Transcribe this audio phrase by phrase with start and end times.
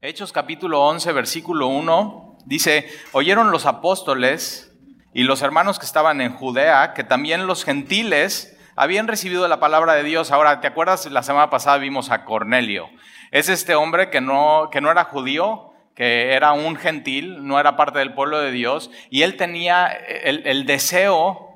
[0.00, 4.72] Hechos capítulo 11, versículo 1, dice, oyeron los apóstoles
[5.12, 9.94] y los hermanos que estaban en Judea, que también los gentiles habían recibido la palabra
[9.94, 10.30] de Dios.
[10.30, 11.06] Ahora, ¿te acuerdas?
[11.06, 12.88] La semana pasada vimos a Cornelio.
[13.32, 17.74] Es este hombre que no, que no era judío, que era un gentil, no era
[17.74, 21.47] parte del pueblo de Dios, y él tenía el, deseo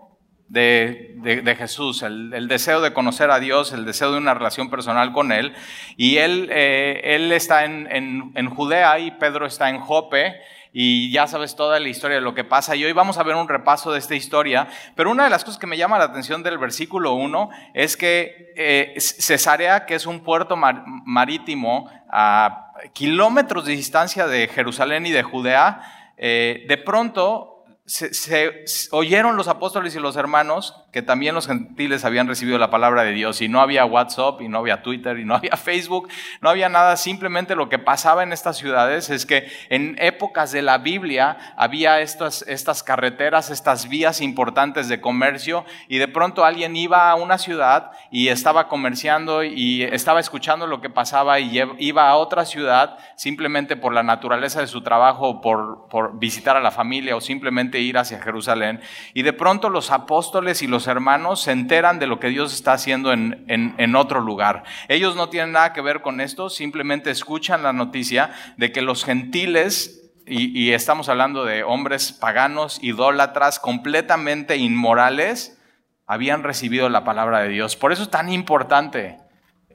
[0.53, 5.33] de, Jesús, el, deseo de conocer a Dios, el deseo de una relación personal con
[5.33, 5.55] Él.
[5.97, 10.41] Y Él, eh, él está en, en, Judea y Pedro está en Jope.
[10.75, 12.77] Y ya sabes toda la historia de lo que pasa.
[12.77, 14.69] Y hoy vamos a ver un repaso de esta historia.
[14.95, 18.53] Pero una de las cosas que me llama la atención del versículo 1 es que
[18.57, 25.23] eh, Cesarea, que es un puerto marítimo a kilómetros de distancia de Jerusalén y de
[25.23, 27.52] Judea, eh, de pronto
[27.85, 33.03] se, oyeron los apóstoles y los hermanos que también los gentiles habían recibido la palabra
[33.03, 36.09] de Dios y no había WhatsApp y no había Twitter y no había Facebook,
[36.43, 40.61] no había nada, simplemente lo que pasaba en estas ciudades es que en épocas de
[40.61, 46.77] la Biblia había estas, estas carreteras, estas vías importantes de comercio y de pronto alguien
[46.77, 52.11] iba a una ciudad y estaba comerciando y estaba escuchando lo que pasaba y iba
[52.11, 56.71] a otra ciudad simplemente por la naturaleza de su trabajo, por, por visitar a la
[56.71, 58.83] familia o simplemente ir hacia Jerusalén.
[59.15, 62.73] Y de pronto los apóstoles y los hermanos se enteran de lo que Dios está
[62.73, 64.65] haciendo en, en, otro lugar.
[64.89, 69.05] Ellos no tienen nada que ver con esto, simplemente escuchan la noticia de que los
[69.05, 75.61] gentiles y, y, estamos hablando de hombres paganos, idólatras, completamente inmorales,
[76.07, 77.75] habían recibido la palabra de Dios.
[77.75, 79.19] Por eso es tan importante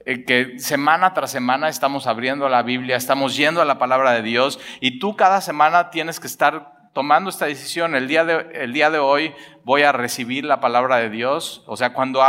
[0.06, 4.22] eh, que semana tras semana estamos abriendo la Biblia, estamos yendo a la palabra de
[4.22, 8.72] Dios y tú cada semana tienes que estar tomando esta decisión, el día de, el
[8.72, 9.32] día de hoy
[9.62, 11.62] voy a recibir la palabra de Dios.
[11.68, 12.20] O sea, cuando,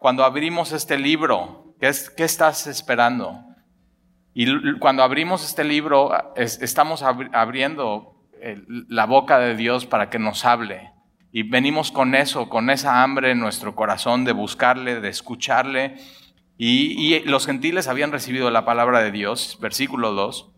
[0.00, 3.44] cuando abrimos este libro, ¿qué, ¿qué estás esperando?
[4.34, 8.16] Y cuando abrimos este libro, estamos abriendo
[8.88, 10.90] la boca de Dios para que nos hable.
[11.30, 15.98] Y venimos con eso, con esa hambre en nuestro corazón de buscarle, de escucharle.
[16.58, 20.55] Y, y los gentiles habían recibido la palabra de Dios, versículo 2.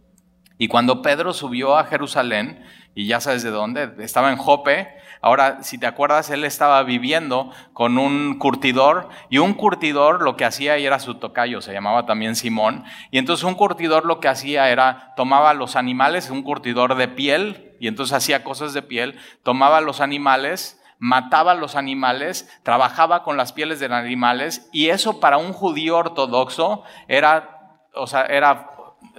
[0.58, 2.64] Y cuando Pedro subió a Jerusalén,
[2.94, 4.88] y ya sabes de dónde, estaba en Jope.
[5.20, 10.44] Ahora, si te acuerdas, él estaba viviendo con un curtidor y un curtidor lo que
[10.44, 12.84] hacía era su tocayo, se llamaba también Simón.
[13.12, 17.76] Y entonces un curtidor lo que hacía era tomaba los animales, un curtidor de piel,
[17.78, 23.52] y entonces hacía cosas de piel, tomaba los animales, mataba los animales, trabajaba con las
[23.52, 28.70] pieles de los animales y eso para un judío ortodoxo era, o sea, era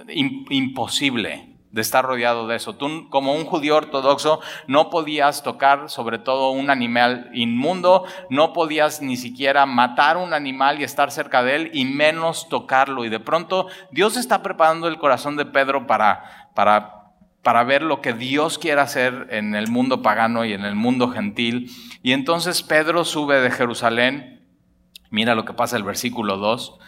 [0.08, 2.74] imposible de estar rodeado de eso.
[2.74, 9.02] Tú como un judío ortodoxo no podías tocar sobre todo un animal inmundo, no podías
[9.02, 13.04] ni siquiera matar un animal y estar cerca de él y menos tocarlo.
[13.04, 17.12] Y de pronto Dios está preparando el corazón de Pedro para, para,
[17.42, 21.10] para ver lo que Dios quiere hacer en el mundo pagano y en el mundo
[21.10, 21.70] gentil.
[22.02, 24.44] Y entonces Pedro sube de Jerusalén,
[25.10, 26.78] mira lo que pasa el versículo 2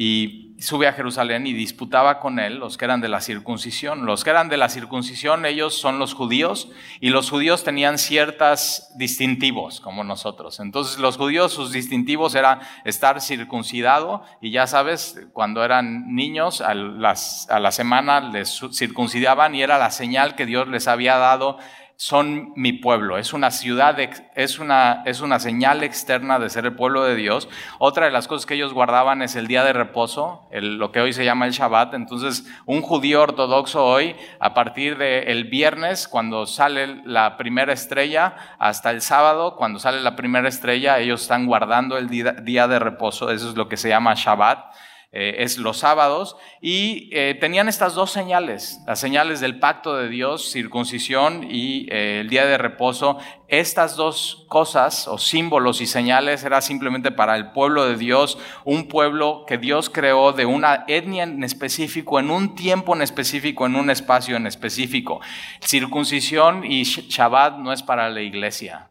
[0.00, 4.06] y sube a Jerusalén y disputaba con él los que eran de la circuncisión.
[4.06, 6.70] Los que eran de la circuncisión, ellos son los judíos
[7.00, 10.60] y los judíos tenían ciertas distintivos como nosotros.
[10.60, 16.70] Entonces los judíos, sus distintivos era estar circuncidado y ya sabes, cuando eran niños a,
[16.70, 21.58] a la semana les circuncidaban y era la señal que Dios les había dado
[22.00, 23.18] son mi pueblo.
[23.18, 27.48] Es una ciudad, es una, es una señal externa de ser el pueblo de Dios.
[27.80, 31.12] Otra de las cosas que ellos guardaban es el día de reposo, lo que hoy
[31.12, 31.94] se llama el Shabbat.
[31.94, 38.92] Entonces, un judío ortodoxo hoy, a partir del viernes, cuando sale la primera estrella, hasta
[38.92, 43.32] el sábado, cuando sale la primera estrella, ellos están guardando el día de reposo.
[43.32, 44.72] Eso es lo que se llama Shabbat.
[45.10, 50.10] Eh, es los sábados, y eh, tenían estas dos señales, las señales del pacto de
[50.10, 53.16] Dios, circuncisión y eh, el día de reposo.
[53.48, 58.36] Estas dos cosas o símbolos y señales era simplemente para el pueblo de Dios,
[58.66, 63.64] un pueblo que Dios creó de una etnia en específico, en un tiempo en específico,
[63.64, 65.22] en un espacio en específico.
[65.62, 68.90] Circuncisión y Shabbat no es para la iglesia.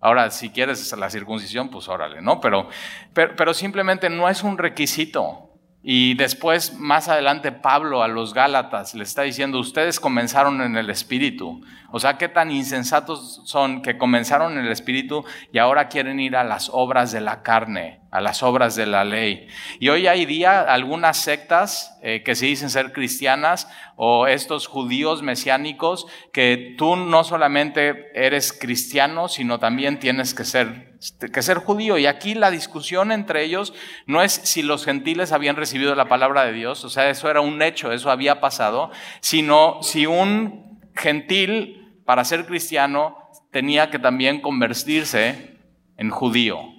[0.00, 2.40] Ahora, si quieres la circuncisión, pues órale, ¿no?
[2.40, 2.68] pero,
[3.14, 5.51] pero simplemente no es un requisito.
[5.84, 10.90] Y después, más adelante, Pablo a los Gálatas le está diciendo, ustedes comenzaron en el
[10.90, 11.60] Espíritu.
[11.90, 16.36] O sea, qué tan insensatos son que comenzaron en el Espíritu y ahora quieren ir
[16.36, 18.00] a las obras de la carne.
[18.12, 19.48] a las obras de la ley.
[19.80, 25.22] Y hoy hay día algunas sectas eh, que se dicen ser cristianas o estos judíos
[25.22, 30.91] mesiánicos que tú no solamente eres cristiano, sino también tienes que ser,
[31.32, 31.98] que ser judío.
[31.98, 33.74] Y aquí la discusión entre ellos
[34.06, 37.40] no es si los gentiles habían recibido la palabra de Dios, o sea, eso era
[37.40, 38.90] un hecho, eso había pasado,
[39.20, 43.16] sino si un gentil para ser cristiano
[43.50, 45.58] tenía que también convertirse
[45.96, 46.72] en judío.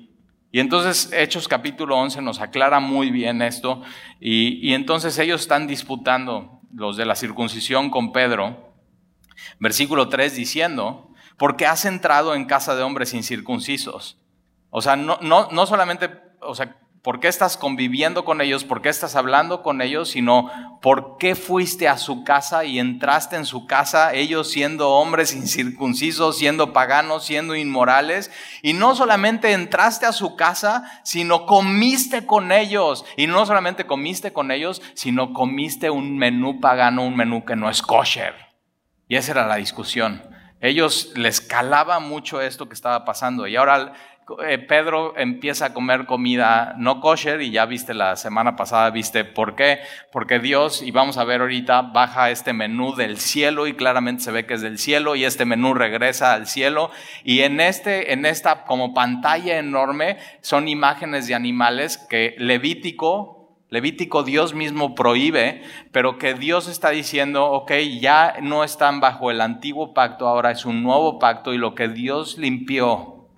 [0.51, 3.81] Y entonces Hechos capítulo 11 nos aclara muy bien esto.
[4.19, 8.73] Y, entonces ellos están disputando, los de la circuncisión con Pedro,
[9.59, 14.17] versículo 3 diciendo, porque has entrado en casa de hombres incircuncisos.
[14.69, 16.09] O sea, no, no, no solamente,
[16.41, 20.49] o sea, por qué estás conviviendo con ellos, por qué estás hablando con ellos, sino
[20.81, 26.37] por qué fuiste a su casa y entraste en su casa, ellos siendo hombres incircuncisos,
[26.37, 28.31] siendo paganos, siendo inmorales.
[28.61, 33.03] Y no solamente entraste a su casa, sino comiste con ellos.
[33.17, 37.69] Y no solamente comiste con ellos, sino comiste un menú pagano, un menú que no
[37.69, 38.33] es kosher.
[39.09, 40.23] Y esa era la discusión.
[40.63, 43.47] Ellos les calaba mucho esto que estaba pasando.
[43.47, 43.91] Y ahora
[44.45, 49.25] eh, Pedro empieza a comer comida no kosher y ya viste la semana pasada, viste
[49.25, 49.79] por qué,
[50.09, 54.31] porque Dios, y vamos a ver ahorita, baja este menú del cielo y claramente se
[54.31, 56.91] ve que es del cielo y este menú regresa al cielo
[57.25, 63.42] y en, este, en esta como pantalla enorme son imágenes de animales que Levítico
[63.73, 69.41] Levítico Dios mismo prohíbe, pero que Dios está diciendo, ok, ya no están bajo el
[69.41, 73.29] antiguo pacto, ahora es un nuevo pacto y lo que Dios limpió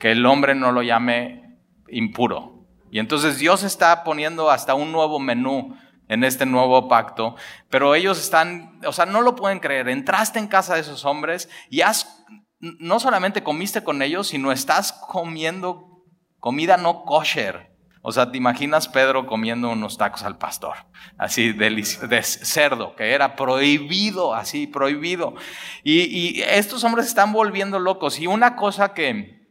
[0.00, 1.60] que el hombre no lo llame
[1.90, 2.66] impuro.
[2.90, 5.76] Y entonces Dios está poniendo hasta un nuevo menú
[6.08, 7.36] en este nuevo pacto,
[7.70, 9.88] pero ellos están, o sea, no lo pueden creer.
[9.88, 12.26] Entraste en casa de esos hombres y has,
[12.58, 16.02] no solamente comiste con ellos, sino estás comiendo
[16.40, 17.77] comida no kosher.
[18.02, 20.76] O sea, te imaginas Pedro comiendo unos tacos al pastor,
[21.18, 25.34] así de, cerdo, que era prohibido, así prohibido.
[25.82, 28.20] Y, y estos hombres están volviendo locos.
[28.20, 29.48] Y una cosa que,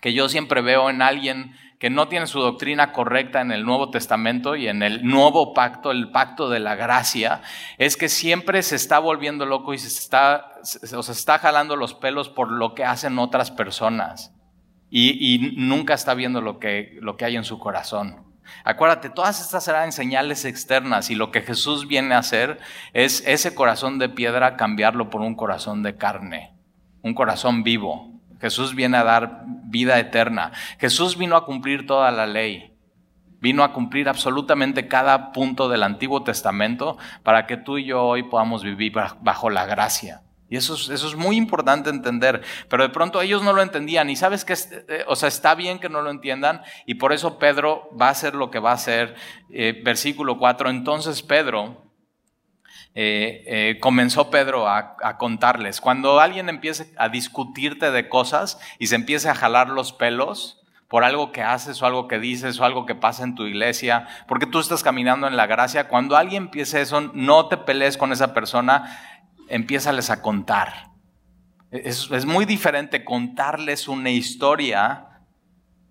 [0.00, 3.90] que yo siempre veo en alguien que no tiene su doctrina correcta en el Nuevo
[3.90, 7.40] Testamento y en el nuevo pacto, el pacto de la gracia,
[7.78, 10.52] es que siempre se está volviendo loco y se está,
[10.94, 14.34] o se está jalando los pelos por lo que hacen otras personas
[14.90, 18.30] y, y nunca está viendo lo que, lo que hay en su corazón.
[18.64, 22.58] Acuérdate, todas estas eran señales externas y lo que Jesús viene a hacer
[22.92, 26.52] es ese corazón de piedra cambiarlo por un corazón de carne,
[27.02, 28.10] un corazón vivo.
[28.40, 30.52] Jesús viene a dar vida eterna.
[30.78, 32.74] Jesús vino a cumplir toda la ley.
[33.40, 38.22] Vino a cumplir absolutamente cada punto del Antiguo Testamento para que tú y yo hoy
[38.24, 40.22] podamos vivir bajo la gracia.
[40.50, 42.42] Y eso es, muy importante entender.
[42.68, 44.10] Pero de pronto ellos no lo entendían.
[44.10, 46.62] Y sabes que, eh, o sea, está bien que no lo entiendan.
[46.86, 49.14] Y por eso Pedro va a hacer lo que va a hacer.
[49.48, 50.68] Eh, versículo 4.
[50.68, 51.80] Entonces Pedro,
[52.96, 55.80] eh, comenzó Pedro a, contarles.
[55.80, 60.60] Cuando alguien empiece a discutirte de cosas y se empiece a jalar los pelos
[60.90, 64.08] por algo que haces o algo que dices o algo que pasa en tu iglesia,
[64.26, 68.10] porque tú estás caminando en la gracia, cuando alguien empiece eso, no te pelees con
[68.10, 68.98] esa persona,
[69.50, 70.90] empiézales a contar.
[71.70, 75.06] Es, muy diferente contarles una historia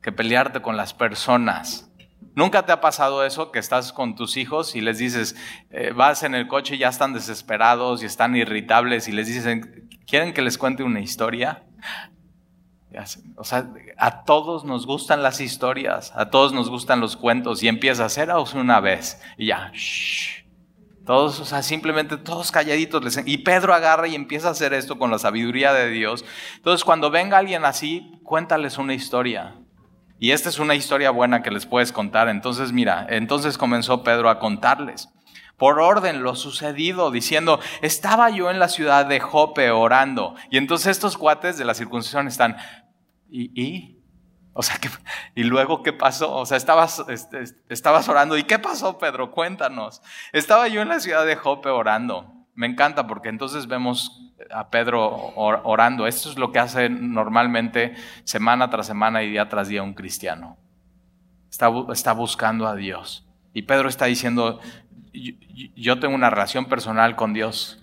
[0.01, 1.89] que pelearte con las personas.
[2.35, 5.35] ¿Nunca te ha pasado eso que estás con tus hijos y les dices,
[5.71, 9.89] eh, vas en el coche y ya están desesperados y están irritables y les dicen,
[10.05, 11.63] ¿quieren que les cuente una historia?
[13.35, 17.67] O sea, a todos nos gustan las historias, a todos nos gustan los cuentos y
[17.67, 19.71] empieza a hacer una vez y ya,
[21.09, 23.17] todos, o sea, simplemente todos calladitos.
[23.25, 26.23] y Pedro agarra y empieza a hacer esto con la sabiduría de Dios.
[26.57, 29.55] Entonces, cuando venga alguien así, cuéntales una historia.
[30.19, 32.29] Y esta es una historia buena que les puedes contar.
[32.29, 35.09] Entonces, mira, entonces comenzó Pedro a contarles
[35.57, 40.35] por orden lo sucedido, diciendo, estaba yo en la ciudad de Jope orando.
[40.51, 42.55] Y entonces estos cuates de la circuncisión están,
[43.31, 43.98] ¿y?
[44.59, 44.75] O sea,
[45.35, 46.35] ¿y luego qué pasó?
[46.35, 48.37] O sea, estabas, este, estabas orando.
[48.37, 49.31] ¿Y qué pasó, Pedro?
[49.31, 50.01] Cuéntanos.
[50.33, 52.45] Estaba yo en la ciudad de Jope orando.
[52.55, 56.07] Me encanta porque entonces vemos a Pedro orando.
[56.07, 60.57] Esto es lo que hace normalmente semana tras semana y día tras día un cristiano.
[61.49, 63.25] Está, está buscando a Dios.
[63.53, 64.59] Y Pedro está diciendo,
[65.13, 67.81] yo tengo una relación personal con Dios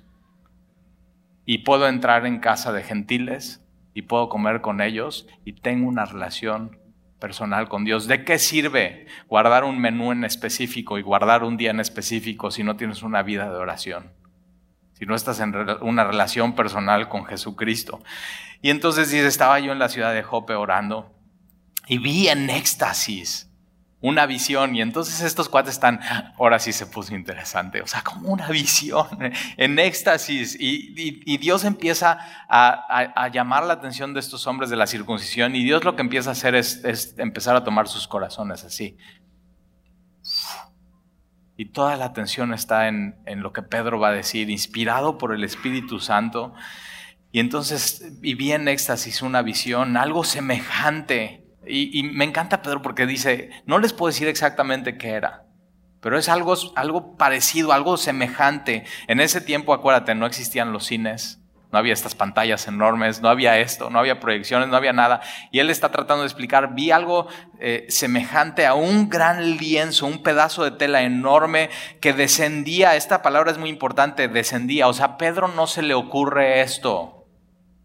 [1.46, 3.65] y puedo entrar en casa de gentiles
[3.96, 6.78] y puedo comer con ellos y tengo una relación
[7.18, 8.06] personal con Dios.
[8.06, 12.62] ¿De qué sirve guardar un menú en específico y guardar un día en específico si
[12.62, 14.12] no tienes una vida de oración?
[14.98, 18.02] si no estás en una relación personal con Jesucristo.
[18.62, 21.14] Y entonces dice, estaba yo en la ciudad de Jope orando
[21.86, 23.45] y vi en éxtasis
[24.08, 24.76] una visión.
[24.76, 26.00] Y entonces estos cuates están,
[26.38, 29.06] ahora sí se puso interesante, o sea, como una visión
[29.56, 30.56] en éxtasis.
[30.58, 35.84] Y, Dios empieza a, llamar la atención de estos hombres de la circuncisión y Dios
[35.84, 38.96] lo que empieza a hacer es, empezar a tomar sus corazones así.
[41.56, 45.34] Y toda la atención está en, en lo que Pedro va a decir, inspirado por
[45.34, 46.54] el Espíritu Santo.
[47.32, 53.50] Y entonces viví en éxtasis una visión, algo semejante y, me encanta Pedro porque dice,
[53.66, 55.44] no les puedo decir exactamente qué era,
[56.00, 58.84] pero es algo, algo parecido, algo semejante.
[59.08, 61.40] En ese tiempo, acuérdate, no existían los cines,
[61.72, 65.20] no había estas pantallas enormes, no había esto, no había proyecciones, no había nada.
[65.50, 67.26] Y él está tratando de explicar, vi algo
[67.58, 71.70] eh, semejante a un gran lienzo, un pedazo de tela enorme
[72.00, 74.86] que descendía, esta palabra es muy importante, descendía.
[74.88, 77.26] O sea, a Pedro no se le ocurre esto,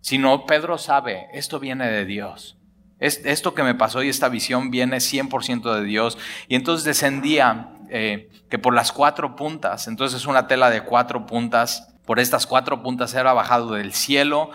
[0.02, 2.61] sino Pedro sabe, esto viene de Dios
[3.02, 6.18] esto que me pasó y esta visión viene 100% de Dios.
[6.48, 11.26] Y entonces descendía eh, que por las cuatro puntas, entonces es una tela de cuatro
[11.26, 14.52] puntas, por estas cuatro puntas era bajado del cielo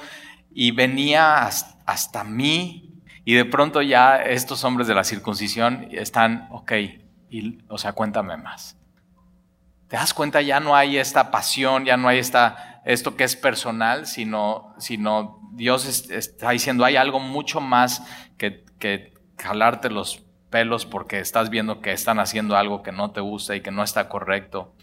[0.53, 3.03] y venía hasta, mí.
[3.25, 6.73] Y de pronto ya estos hombres de la circuncisión están, ok,
[7.29, 8.77] y, o sea, cuéntame más.
[9.89, 10.41] ¿Te das cuenta?
[10.41, 15.41] Ya no hay esta pasión, ya no hay esta, esto que es personal, sino, sino
[15.53, 18.03] Dios está diciendo, hay algo mucho más
[18.39, 18.65] que,
[19.39, 23.61] jalarte los pelos porque estás viendo que están haciendo algo que no te gusta y
[23.61, 24.75] que no está correcto.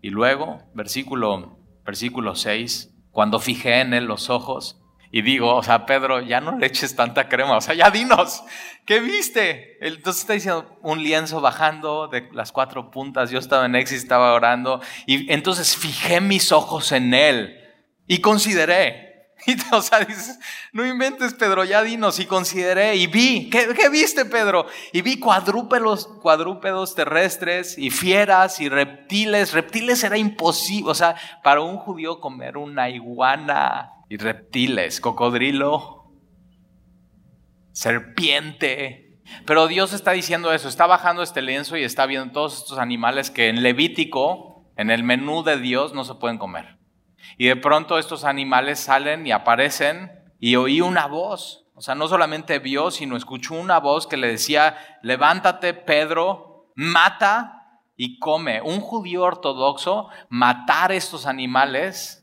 [0.00, 4.80] Y luego, versículo, versículo 6, cuando fijé en él los ojos
[5.12, 8.42] y digo, o sea, Pedro, ya no le eches tanta crema, o sea, ya dinos,
[8.86, 9.76] ¿qué viste?
[9.86, 14.32] Entonces está diciendo un lienzo bajando de las cuatro puntas, yo estaba en Exis, estaba
[14.32, 17.60] orando, y entonces fijé mis ojos en él
[18.08, 19.12] y consideré,
[19.46, 20.38] Y, o sea, dices,
[20.72, 22.18] no inventes, Pedro, ya dinos.
[22.18, 24.66] Y consideré y vi, ¿qué, viste, Pedro?
[24.92, 29.52] Y vi cuadrúpedos, cuadrúpedos terrestres y fieras y reptiles.
[29.52, 36.12] Reptiles era imposible, o sea, para un judío comer una iguana y reptiles, cocodrilo,
[37.72, 39.22] serpiente.
[39.46, 43.30] Pero Dios está diciendo eso, está bajando este lienzo y está viendo todos estos animales
[43.30, 46.76] que en Levítico, en el menú de Dios, no se pueden comer.
[47.38, 51.64] Y de pronto estos animales salen y aparecen y oí una voz.
[51.74, 57.80] O sea, no solamente vio, sino escuchó una voz que le decía, levántate Pedro, mata
[57.96, 58.60] y come.
[58.60, 62.21] Un judío ortodoxo, matar estos animales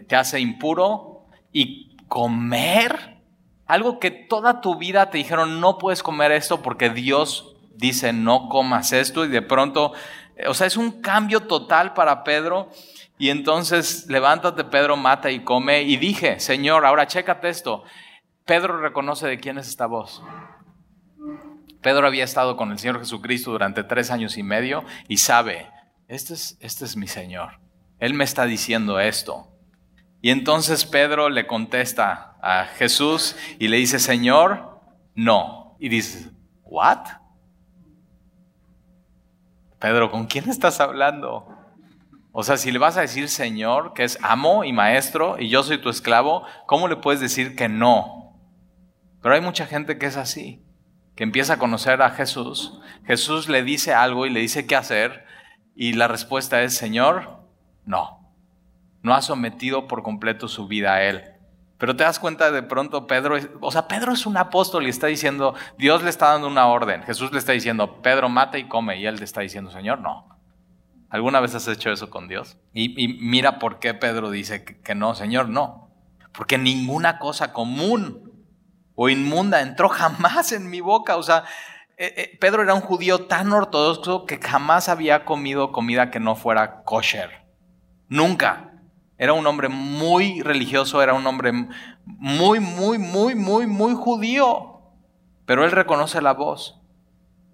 [0.00, 3.20] te hace impuro y comer
[3.66, 8.48] algo que toda tu vida te dijeron, no puedes comer esto porque Dios dice, no
[8.48, 9.92] comas esto y de pronto,
[10.36, 12.68] eh, o sea, es un cambio total para Pedro
[13.18, 15.82] y entonces levántate, Pedro, mata y come.
[15.82, 17.84] Y dije, Señor, ahora chécate esto.
[18.44, 20.22] Pedro reconoce de quién es esta voz.
[21.80, 25.70] Pedro había estado con el Señor Jesucristo durante tres años y medio y sabe,
[26.08, 27.60] este es, este es mi Señor.
[28.00, 29.51] Él me está diciendo esto.
[30.22, 34.80] Y entonces Pedro le contesta a Jesús y le dice, Señor,
[35.16, 35.76] no.
[35.80, 36.30] Y dice,
[36.62, 37.00] ¿what?
[39.80, 41.48] Pedro, ¿con quién estás hablando?
[42.30, 45.64] O sea, si le vas a decir Señor, que es amo y maestro, y yo
[45.64, 48.38] soy tu esclavo, ¿cómo le puedes decir que no?
[49.20, 50.64] Pero hay mucha gente que es así,
[51.16, 52.80] que empieza a conocer a Jesús.
[53.06, 55.26] Jesús le dice algo y le dice qué hacer,
[55.74, 57.44] y la respuesta es, Señor,
[57.84, 58.21] no.
[59.02, 61.22] No ha sometido por completo su vida a Él.
[61.82, 65.08] Pero te das cuenta de pronto, Pedro, o sea, Pedro es un apóstol y está
[65.08, 67.02] diciendo, Dios le está dando una orden.
[67.02, 69.00] Jesús le está diciendo, Pedro, mata y come.
[69.00, 70.28] Y él le está diciendo, Señor, no.
[71.10, 72.56] ¿Alguna vez has hecho eso con Dios?
[72.72, 75.90] Y, mira por qué Pedro dice que, no, Señor, no.
[76.32, 78.32] Porque ninguna cosa común
[78.94, 81.16] o inmunda entró jamás en mi boca.
[81.16, 81.42] O sea,
[81.98, 86.36] eh, eh, Pedro era un judío tan ortodoxo que jamás había comido comida que no
[86.36, 87.44] fuera kosher.
[88.08, 88.71] Nunca.
[89.22, 91.52] Era un hombre muy religioso, era un hombre
[92.04, 94.80] muy, muy, muy, muy, muy judío.
[95.46, 96.80] Pero él reconoce la voz.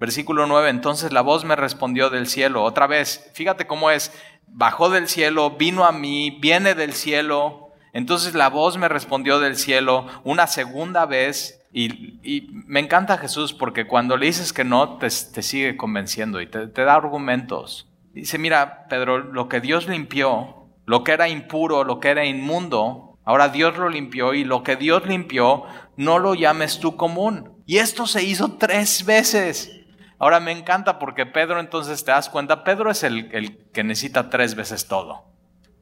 [0.01, 2.65] Versículo 9, entonces la voz me respondió del cielo.
[2.65, 7.75] Otra vez, fíjate cómo es, bajó del cielo, vino a mí, viene del cielo.
[7.93, 13.87] Entonces la voz me respondió del cielo una segunda vez y, me encanta Jesús porque
[13.87, 17.91] cuando le dices que no, te, sigue convenciendo y te, te da argumentos.
[18.15, 20.58] Dice, mira, Pedro, lo que Dios limpió,
[20.89, 24.75] lo que era impuro, lo que era inmundo, ahora Dios lo limpió y lo que
[24.77, 25.65] Dios limpió,
[25.99, 27.63] no lo llames tú común.
[27.67, 29.71] Y esto se hizo tres veces.
[30.19, 34.55] Ahora me encanta porque Pedro entonces te das cuenta, Pedro es el, que necesita tres
[34.55, 35.27] veces todo.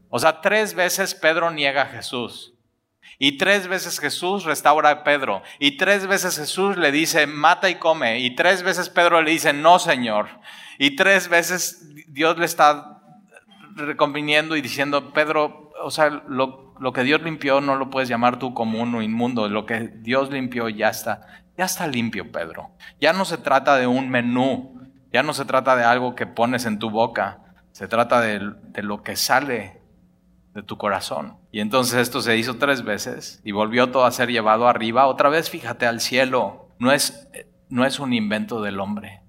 [0.08, 2.54] O sea, tres veces Pedro niega a Jesús.
[3.16, 5.40] Y tres veces Jesús restaura a Pedro.
[5.60, 8.18] Y tres veces Jesús le dice, mata y come.
[8.18, 10.26] Y tres veces Pedro le dice, no, Señor.
[10.80, 12.95] Y tres veces Dios le está
[13.76, 18.54] reconviniendo y diciendo, Pedro, o sea, lo, que Dios limpió no lo puedes llamar tú
[18.54, 19.48] común o inmundo.
[19.48, 22.70] Lo que Dios limpió ya está, ya está limpio, Pedro.
[23.00, 24.72] Ya no se trata de un menú.
[25.12, 27.40] Ya no se trata de algo que pones en tu boca.
[27.72, 29.80] Se trata de, de lo que sale
[30.54, 31.36] de tu corazón.
[31.52, 35.06] Y entonces esto se hizo tres veces y volvió todo a ser llevado arriba.
[35.06, 36.70] Otra vez fíjate al cielo.
[36.78, 37.28] No es,
[37.68, 39.20] no es un invento del hombre.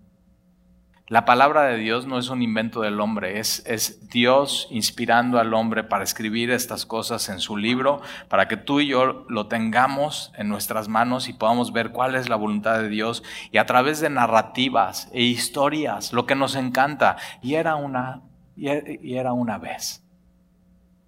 [1.09, 5.53] La palabra de Dios no es un invento del hombre, es, es, Dios inspirando al
[5.53, 10.33] hombre para escribir estas cosas en su libro, para que tú y yo lo tengamos
[10.35, 13.23] en nuestras manos y podamos ver cuál es la voluntad de Dios
[13.53, 17.15] y a través de narrativas e historias, lo que nos encanta.
[17.41, 18.23] Y era una,
[18.57, 20.03] y era una vez.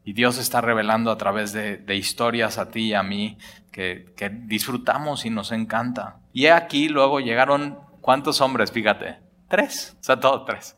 [0.05, 3.37] Y Dios está revelando a través de, historias a ti y a mí
[3.73, 6.21] que, que, disfrutamos y nos encanta.
[6.31, 8.71] Y aquí luego llegaron, ¿cuántos hombres?
[8.71, 10.77] Fíjate, tres, o sea, todos tres.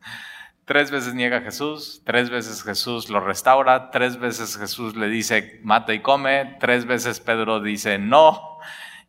[0.66, 5.94] Tres veces niega Jesús, tres veces Jesús lo restaura, tres veces Jesús le dice mata
[5.94, 8.58] y come, tres veces Pedro dice no.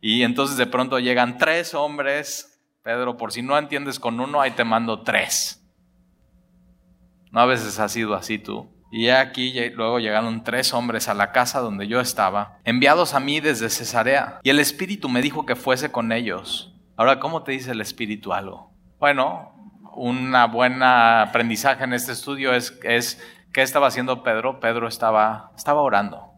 [0.01, 2.59] Y entonces de pronto llegan tres hombres.
[2.81, 5.63] Pedro, por si no entiendes con uno, ahí te mando tres.
[7.31, 8.69] ¿No a veces ha sido así tú?
[8.91, 13.39] Y aquí luego llegaron tres hombres a la casa donde yo estaba, enviados a mí
[13.39, 14.39] desde Cesarea.
[14.43, 16.75] Y el Espíritu me dijo que fuese con ellos.
[16.95, 18.71] Ahora, ¿cómo te dice el Espíritu algo?
[18.99, 19.52] Bueno,
[19.95, 23.21] una buena aprendizaje en este estudio es, es
[23.51, 24.59] ¿qué estaba haciendo Pedro?
[24.59, 26.33] Pedro estaba, estaba orando.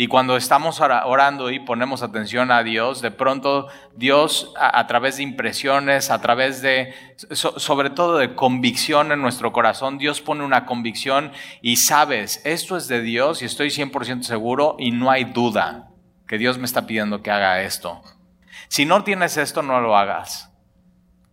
[0.00, 5.24] Y cuando estamos orando y ponemos atención a Dios, de pronto Dios a, través de
[5.24, 6.94] impresiones, a través de,
[7.32, 12.86] sobre todo de convicción en nuestro corazón, Dios pone una convicción y sabes, esto es
[12.86, 15.88] de Dios y estoy 100% seguro y no hay duda
[16.28, 18.00] que Dios me está pidiendo que haga esto.
[18.68, 20.52] Si no tienes esto, no lo hagas.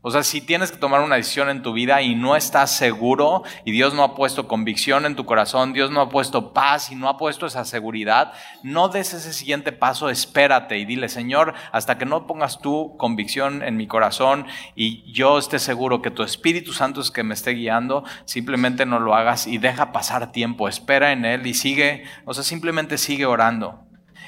[0.08, 3.42] O sea, si tienes que tomar una decisión en tu vida y no estás seguro
[3.64, 6.96] y Dios no ha puesto convicción en tu corazón, Dios no ha puesto paz y
[6.96, 8.32] no ha puesto esa seguridad,
[8.62, 13.64] no des ese siguiente paso, espérate y dile, Señor, hasta que no pongas tu convicción
[13.64, 14.46] en mi corazón
[14.76, 19.00] y yo esté seguro que tu Espíritu Santo es que me esté guiando, simplemente no
[19.00, 23.26] lo hagas y deja pasar tiempo, espera en Él y sigue, o sea, simplemente sigue
[23.26, 23.80] orando.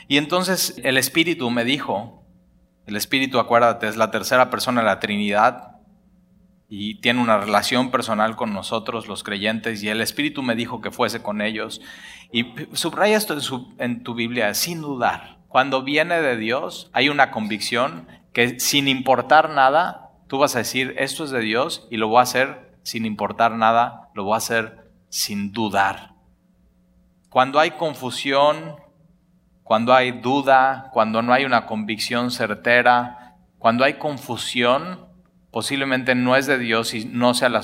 [0.08, 2.24] Y entonces el Espíritu me dijo,
[2.88, 5.77] el Espíritu, acuérdate, es la tercera persona de la Trinidad
[6.70, 10.92] y tiene una relación personal con nosotros, los creyentes, y el Espíritu me dijo que
[10.92, 11.82] fuese con ellos.
[12.32, 13.38] Y subraya esto
[13.78, 15.38] en, tu Biblia, sin dudar.
[15.48, 20.94] Cuando viene de Dios, hay una convicción que sin importar nada, tú vas a decir,
[20.98, 24.38] esto es de Dios y lo voy a hacer sin importar nada, lo voy a
[24.38, 26.16] hacer sin dudar.
[27.30, 28.76] Cuando hay confusión,
[29.64, 35.07] cuando hay duda, cuando no hay una convicción certera, cuando hay confusión,
[35.52, 37.62] posiblemente no es de Dios y no sea la,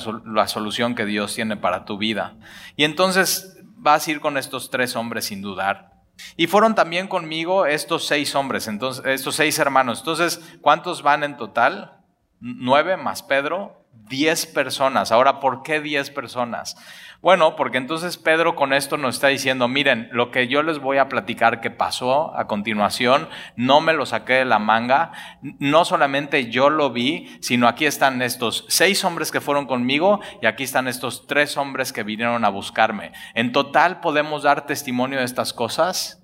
[0.48, 2.36] solución que Dios tiene para tu vida.
[2.76, 5.92] Y entonces vas a ir con estos tres hombres sin dudar.
[6.36, 9.98] Y fueron también conmigo estos seis hombres, entonces, estos seis hermanos.
[9.98, 12.00] Entonces, ¿cuántos van en total?
[12.40, 15.12] Nueve más Pedro, diez personas.
[15.12, 16.76] Ahora, ¿por qué diez personas?
[17.24, 20.98] Bueno, porque entonces Pedro con esto nos está diciendo, miren, lo que yo les voy
[20.98, 26.50] a platicar que pasó a continuación, no me lo saqué de la manga, no solamente
[26.50, 30.86] yo lo vi, sino aquí están estos seis hombres que fueron conmigo y aquí están
[30.86, 33.12] estos tres hombres que vinieron a buscarme.
[33.32, 36.22] En total podemos dar testimonio de estas cosas,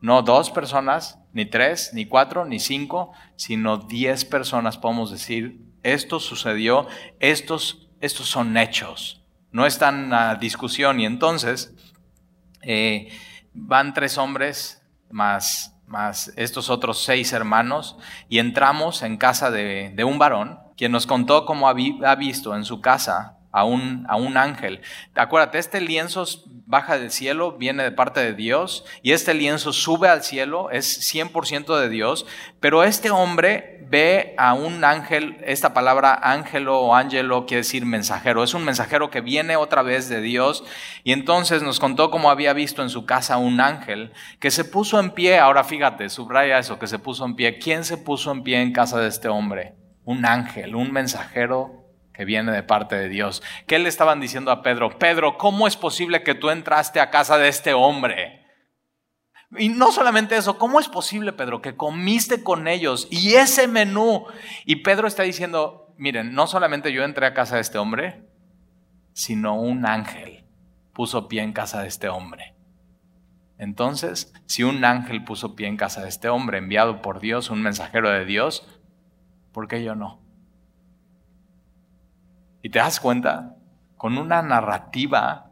[0.00, 6.18] no dos personas, ni tres, ni cuatro, ni cinco, sino diez personas podemos decir, esto
[6.18, 6.88] sucedió,
[7.20, 9.19] estos, estos son hechos
[9.52, 11.00] no están a discusión.
[11.00, 11.74] Y entonces
[12.62, 13.08] eh,
[13.52, 17.96] van tres hombres más, más estos otros seis hermanos
[18.28, 22.64] y entramos en casa de, de un varón quien nos contó cómo ha visto en
[22.64, 24.80] su casa a un, a un ángel.
[25.14, 26.24] Acuérdate, este lienzo
[26.70, 31.12] baja del cielo, viene de parte de Dios, y este lienzo sube al cielo, es
[31.12, 32.26] 100% de Dios,
[32.60, 38.44] pero este hombre ve a un ángel, esta palabra ángelo o ángelo quiere decir mensajero,
[38.44, 40.62] es un mensajero que viene otra vez de Dios,
[41.02, 45.00] y entonces nos contó cómo había visto en su casa un ángel que se puso
[45.00, 48.44] en pie, ahora fíjate, subraya eso, que se puso en pie, ¿quién se puso en
[48.44, 49.74] pie en casa de este hombre?
[50.04, 51.79] Un ángel, un mensajero
[52.20, 53.42] que viene de parte de Dios.
[53.66, 54.98] ¿Qué le estaban diciendo a Pedro?
[54.98, 58.44] Pedro, ¿cómo es posible que tú entraste a casa de este hombre?
[59.56, 64.26] Y no solamente eso, ¿cómo es posible, Pedro, que comiste con ellos y ese menú?
[64.66, 68.28] Y Pedro está diciendo, miren, no solamente yo entré a casa de este hombre,
[69.14, 70.44] sino un ángel
[70.92, 72.54] puso pie en casa de este hombre.
[73.56, 77.62] Entonces, si un ángel puso pie en casa de este hombre, enviado por Dios, un
[77.62, 78.68] mensajero de Dios,
[79.52, 80.19] ¿por qué yo no?
[82.62, 83.56] Y te das cuenta,
[83.96, 85.50] con una narrativa,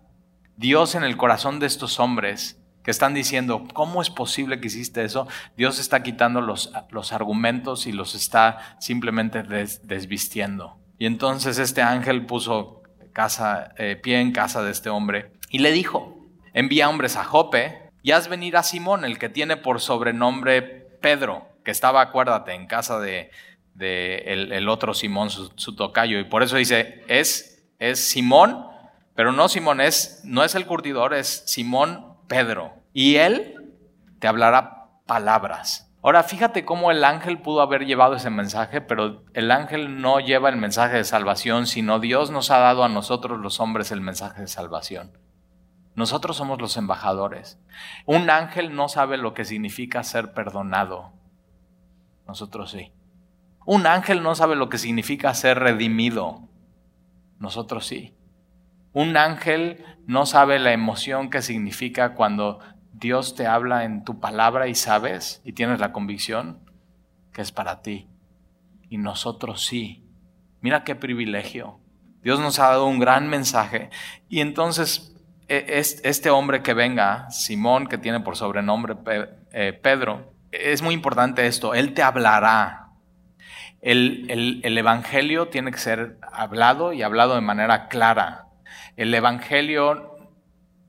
[0.57, 5.05] Dios en el corazón de estos hombres que están diciendo, ¿cómo es posible que hiciste
[5.05, 5.29] eso?
[5.57, 10.79] Dios está quitando los, los argumentos y los está simplemente desvistiendo.
[10.99, 15.73] Y entonces este ángel puso casa, eh, pie en casa de este hombre y le
[15.73, 16.17] dijo,
[16.55, 20.63] envía hombres a Jope y haz venir a Simón, el que tiene por sobrenombre
[21.03, 23.31] Pedro, que estaba, acuérdate, en casa de,
[23.79, 26.19] el, otro Simón, su, tocayo.
[26.19, 28.67] Y por eso dice, es, es Simón,
[29.15, 32.75] pero no Simón, es, no es el curtidor, es Simón Pedro.
[32.93, 33.55] Y él
[34.19, 35.89] te hablará palabras.
[36.03, 40.49] Ahora, fíjate cómo el ángel pudo haber llevado ese mensaje, pero el ángel no lleva
[40.49, 44.43] el mensaje de salvación, sino Dios nos ha dado a nosotros los hombres el mensaje
[44.43, 45.11] de salvación.
[45.97, 47.59] Nosotros somos los embajadores.
[48.07, 51.13] Un ángel no sabe lo que significa ser perdonado.
[52.29, 52.93] Nosotros sí.
[53.71, 56.49] Un ángel no sabe lo que significa ser redimido.
[57.39, 58.15] Nosotros sí.
[58.95, 62.61] Un ángel no sabe la emoción que significa cuando
[62.95, 66.61] Dios te habla en tu palabra y sabes y tienes la convicción
[67.31, 68.09] que es para ti.
[68.89, 70.03] Y nosotros sí.
[70.63, 71.79] Mira qué privilegio.
[72.23, 73.91] Dios nos ha dado un gran mensaje.
[74.31, 75.15] Y entonces
[75.47, 78.97] e, este hombre que venga, Simón, que tiene por sobrenombre
[79.53, 81.75] eh, Pedro, es muy importante esto.
[81.75, 82.88] Él te hablará.
[83.81, 88.47] El, el Evangelio tiene que ser hablado y hablado de manera clara.
[88.97, 90.17] El Evangelio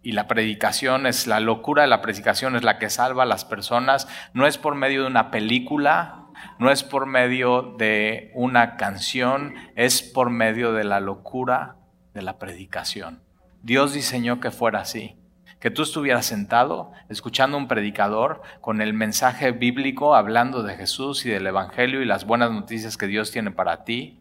[0.02, 3.45] y la predicación es la locura de la predicación, es la que salva a las
[3.45, 4.08] personas.
[4.34, 10.02] No es por medio de una película, no es por medio de una canción, es
[10.02, 11.75] por medio de la locura
[12.13, 13.21] de la predicación.
[13.62, 15.18] Dios diseñó que fuera así,
[15.60, 21.30] que tú estuvieras sentado escuchando un predicador con el mensaje bíblico hablando de Jesús y
[21.30, 24.19] del Evangelio y las buenas noticias que Dios tiene para ti,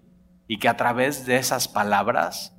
[0.49, 2.57] y que a través de esas palabras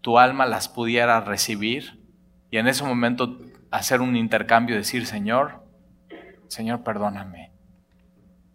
[0.00, 2.04] tu alma las pudiera recibir
[2.50, 3.38] y en ese momento
[3.70, 5.64] hacer un intercambio, decir, Señor,
[6.48, 7.52] Señor, perdóname.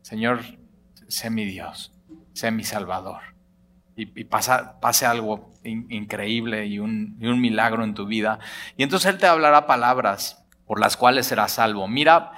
[0.01, 0.41] Señor,
[1.07, 1.93] sé mi Dios,
[2.33, 3.30] sé mi Salvador.
[3.95, 8.39] Y, pase algo increíble y un, y un milagro en tu vida.
[8.77, 11.87] Y entonces Él te hablará palabras por las cuales serás salvo.
[11.87, 12.31] Mira,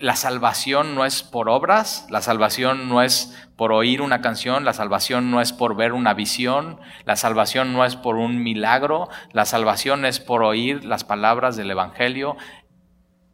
[0.00, 4.72] la salvación no es por obras, la salvación no es por oír una canción, la
[4.72, 9.44] salvación no es por ver una visión, la salvación no es por un milagro, la
[9.44, 12.36] salvación es por oír las palabras del Evangelio,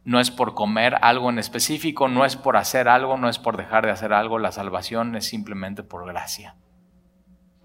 [0.05, 3.57] no es por comer algo en específico, no es por hacer algo, no es por
[3.57, 6.55] dejar de hacer algo, la salvación es simplemente por gracia.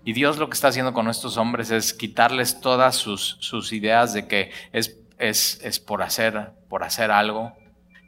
[0.04, 4.14] Y Dios lo que está haciendo con estos hombres es quitarles todas sus, sus ideas
[4.14, 7.54] de que es, es, es por, hacer, por hacer algo,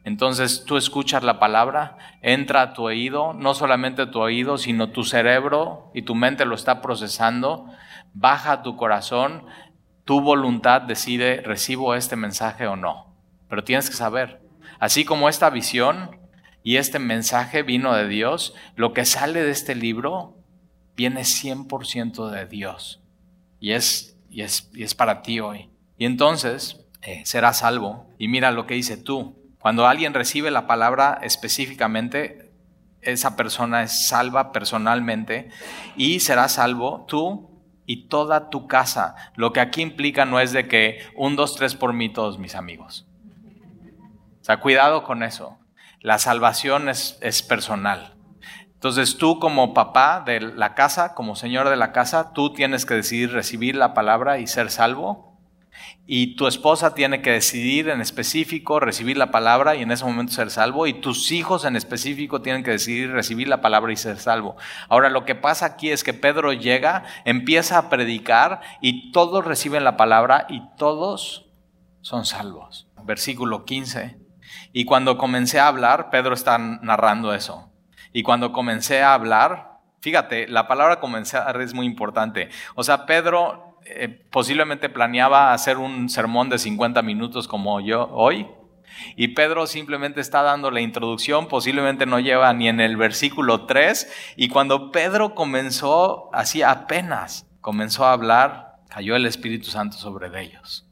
[0.02, 5.04] entonces tú escuchas la palabra, entra a tu oído, no solamente tu oído, sino tu
[5.04, 7.66] cerebro y tu mente lo está procesando,
[8.14, 9.44] baja tu corazón,
[10.04, 13.14] tu voluntad decide, recibo este mensaje o no.
[13.48, 14.40] Pero tienes que saber,
[14.78, 16.18] así como esta visión
[16.62, 20.38] y este mensaje vino de Dios, lo que sale de este libro
[21.00, 23.00] viene 100% de Dios.
[23.58, 25.70] Y es, y, es, y es para ti hoy.
[25.96, 28.06] Y entonces eh, serás salvo.
[28.18, 32.52] Y mira lo que dice tú, cuando alguien recibe la palabra específicamente,
[33.00, 35.48] esa persona es salva personalmente
[35.96, 37.48] y será salvo tú
[37.86, 39.14] y toda tu casa.
[39.36, 42.54] Lo que aquí implica no es de que un, dos, tres por mí todos mis
[42.54, 43.06] amigos.
[44.42, 45.56] O sea, cuidado con eso.
[46.02, 48.19] La salvación es, es personal.
[48.80, 52.94] Entonces tú como papá de la casa, como señor de la casa, tú tienes que
[52.94, 55.30] decidir recibir la palabra y ser salvo
[56.06, 60.32] y tu esposa tiene que decidir en específico recibir la palabra y en ese momento
[60.32, 64.18] ser salvo, y tus hijos en específico tienen que decidir recibir la palabra y ser
[64.18, 64.56] salvo.
[64.88, 69.84] Ahora lo que pasa aquí es que Pedro llega, empieza a predicar y todos reciben
[69.84, 71.46] la palabra y todos
[72.00, 72.88] son salvos.
[73.04, 74.18] Versículo 15.
[74.72, 77.69] Y cuando comencé a hablar, Pedro está narrando eso.
[78.12, 82.48] Y cuando comencé a hablar, fíjate, la palabra comenzar es muy importante.
[82.74, 88.46] O sea, Pedro eh, posiblemente planeaba hacer un sermón de 50 minutos como yo hoy.
[89.16, 94.34] Y Pedro simplemente está dando la introducción, posiblemente no lleva ni en el versículo 3.
[94.36, 100.88] Y cuando Pedro comenzó, así apenas comenzó a hablar, cayó el Espíritu Santo sobre ellos.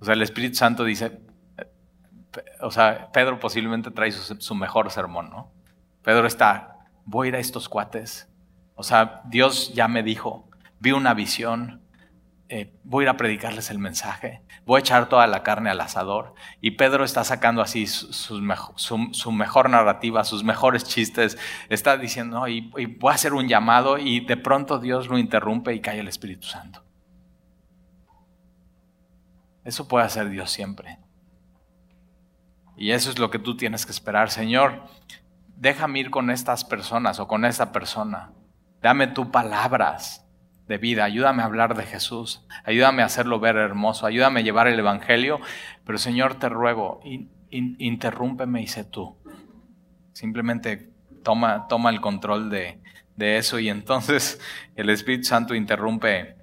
[0.00, 1.20] O sea, el Espíritu Santo dice,
[2.60, 5.55] o sea, Pedro posiblemente trae su mejor sermón, ¿no?
[6.06, 8.28] Pedro está, voy a ir a estos cuates.
[8.76, 11.82] O sea, Dios ya me dijo, vi una visión,
[12.48, 15.80] eh, voy a ir a predicarles el mensaje, voy a echar toda la carne al
[15.80, 16.34] asador.
[16.60, 18.40] Y Pedro está sacando así su,
[19.32, 21.36] mejor narrativa, sus mejores chistes,
[21.70, 25.74] está diciendo, y, y voy a hacer un llamado y de pronto Dios lo interrumpe
[25.74, 26.84] y cae el Espíritu Santo.
[29.64, 31.00] Eso puede hacer Dios siempre.
[32.76, 34.84] Y eso es lo que tú tienes que esperar, Señor.
[35.56, 38.32] Déjame ir con estas personas o con esta persona.
[38.82, 40.26] Dame tus palabras
[40.68, 44.66] de vida, ayúdame a hablar de Jesús, ayúdame a hacerlo ver hermoso, ayúdame a llevar
[44.66, 45.40] el Evangelio,
[45.84, 47.00] pero Señor te ruego,
[47.50, 49.16] interrúmpeme y sé tú.
[50.12, 50.90] Simplemente
[51.22, 52.80] toma, toma el control de,
[53.16, 54.40] de eso y entonces
[54.76, 56.36] el Espíritu Santo interrumpe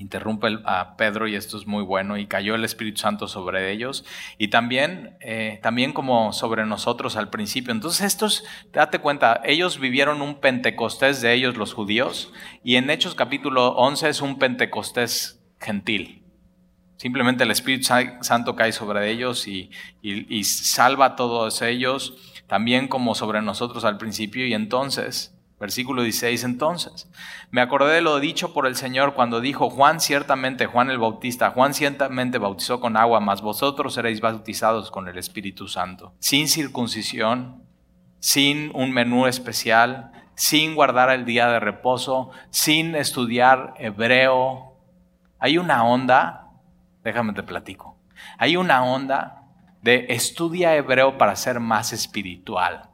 [0.00, 4.04] interrumpe a Pedro y esto es muy bueno y cayó el Espíritu Santo sobre ellos
[4.38, 7.72] y también, eh, también como sobre nosotros al principio.
[7.72, 12.32] Entonces estos, date cuenta, ellos vivieron un Pentecostés de ellos los judíos
[12.64, 16.24] y en Hechos capítulo 11 es un Pentecostés gentil.
[16.96, 17.88] Simplemente el Espíritu
[18.20, 19.70] Santo cae sobre ellos y,
[20.02, 26.42] y salva a todos ellos, también como sobre nosotros al principio y entonces Versículo 16
[26.44, 27.06] entonces.
[27.50, 31.50] Me acordé de lo dicho por el Señor cuando dijo, Juan ciertamente, Juan el Bautista,
[31.50, 36.14] Juan ciertamente bautizó con agua, mas vosotros seréis bautizados con el Espíritu Santo.
[36.18, 37.62] Sin circuncisión,
[38.20, 44.78] sin un menú especial, sin guardar el día de reposo, sin estudiar hebreo.
[45.38, 46.52] Hay una onda,
[47.04, 47.98] déjame te platico,
[48.38, 49.42] hay una onda
[49.82, 52.89] de estudia hebreo para ser más espiritual.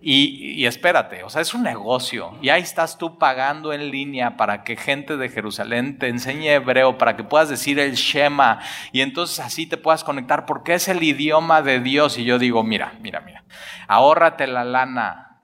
[0.00, 2.36] Y, espérate, o sea, es un negocio.
[2.42, 6.98] Y ahí estás tú pagando en línea para que gente de Jerusalén te enseñe hebreo,
[6.98, 8.60] para que puedas decir el Shema.
[8.92, 12.18] Y entonces así te puedas conectar porque es el idioma de Dios.
[12.18, 13.44] Y yo digo, mira, mira, mira,
[13.88, 15.34] ahórrate la lana.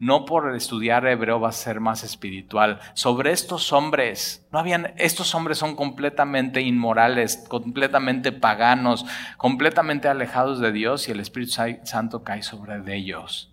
[0.00, 2.78] No por estudiar hebreo vas a ser más espiritual.
[2.94, 9.04] Sobre estos hombres, no habían, estos hombres son completamente inmorales, completamente paganos,
[9.36, 13.47] completamente alejados de Dios y el Espíritu Santo cae sobre ellos.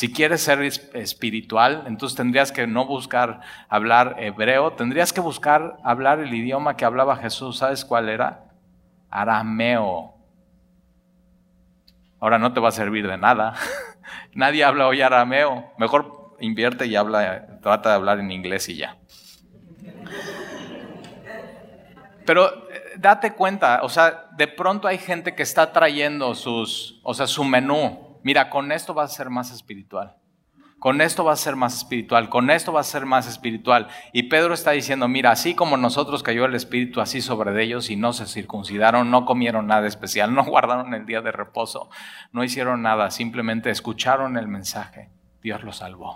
[0.00, 6.20] Si quieres ser espiritual, entonces tendrías que no buscar hablar hebreo, tendrías que buscar hablar
[6.20, 7.58] el idioma que hablaba Jesús.
[7.58, 8.44] ¿Sabes cuál era?
[9.10, 10.14] Arameo.
[12.18, 13.52] Ahora no te va a servir de nada.
[14.32, 15.70] Nadie habla hoy arameo.
[15.76, 18.96] Mejor invierte y habla, trata de hablar en inglés y ya.
[22.24, 22.50] Pero
[22.96, 27.44] date cuenta, o sea, de pronto hay gente que está trayendo sus, o sea, su
[27.44, 30.16] menú mira, con esto vas a ser más espiritual.
[30.80, 33.88] Con esto vas a ser más espiritual, con esto vas a ser más espiritual.
[34.14, 37.96] Y Pedro está diciendo, mira, así como nosotros cayó el Espíritu así sobre ellos y
[37.96, 41.90] no se circuncidaron, no comieron nada especial, no guardaron el día de reposo,
[42.32, 45.10] no hicieron nada, simplemente escucharon el mensaje.
[45.42, 46.14] Dios los salvó.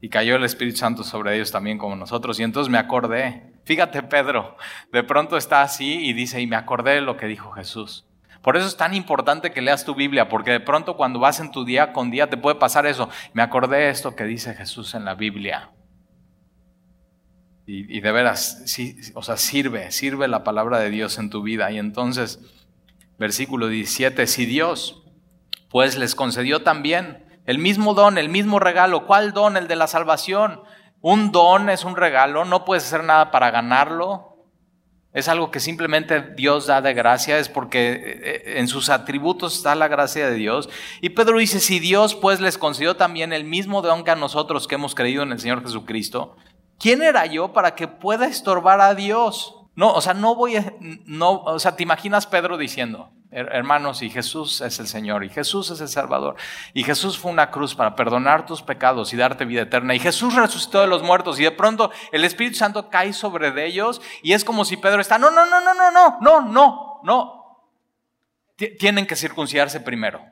[0.00, 2.40] Y cayó el Espíritu Santo sobre ellos también como nosotros.
[2.40, 4.56] Y entonces me acordé, fíjate Pedro,
[4.90, 8.06] de pronto está así y dice, y me acordé de lo que dijo Jesús.
[8.46, 11.50] Por eso es tan importante que leas tu Biblia, porque de pronto cuando vas en
[11.50, 13.08] tu día con día te puede pasar eso.
[13.32, 15.72] Me acordé de esto que dice Jesús en la Biblia.
[17.66, 18.64] Y, de veras,
[19.14, 21.72] o sea, sirve, sirve la palabra de Dios en tu vida.
[21.72, 22.38] Y entonces,
[23.18, 25.02] versículo 17, si Dios
[25.68, 29.06] pues les concedió también el mismo don, el mismo regalo.
[29.06, 29.56] ¿Cuál don?
[29.56, 30.60] El de la salvación.
[31.00, 34.35] Un don es un regalo, no puedes hacer nada para ganarlo,
[35.16, 39.56] es algo que simplemente Dios da de gracia, es porque eh, eh, en sus atributos
[39.56, 40.68] está la gracia de Dios.
[41.00, 44.68] Y Pedro dice, si Dios pues les concedió también el mismo don que a nosotros
[44.68, 46.36] que hemos creído en el Señor Jesucristo,
[46.78, 49.54] ¿quién era yo para que pueda estorbar a Dios?
[49.74, 50.74] No, o sea, no voy a,
[51.06, 55.70] no, o sea, te imaginas Pedro diciendo, hermanos, y Jesús es el Señor, y Jesús
[55.70, 56.36] es el Salvador,
[56.72, 60.34] y Jesús fue una cruz para perdonar tus pecados y darte vida eterna, y Jesús
[60.34, 64.32] resucitó de los muertos, y de pronto el Espíritu Santo cae sobre de ellos, y
[64.32, 67.36] es como si Pedro está, no, no, no, no, no, no, no, no, no,
[68.78, 70.24] tienen que circuncidarse primero.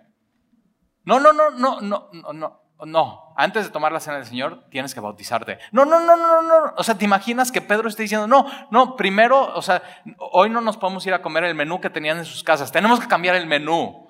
[1.05, 3.24] No, no, no, no, no, no, no.
[3.37, 5.59] Antes de tomar la cena del Señor tienes que bautizarte.
[5.73, 6.75] No, no, no, no, no.
[6.77, 9.83] O sea, ¿te imaginas que Pedro esté diciendo, no, no, primero, o sea,
[10.19, 13.01] hoy no nos podemos ir a comer el menú que tenían en sus casas, tenemos
[13.01, 14.09] que cambiar el menú.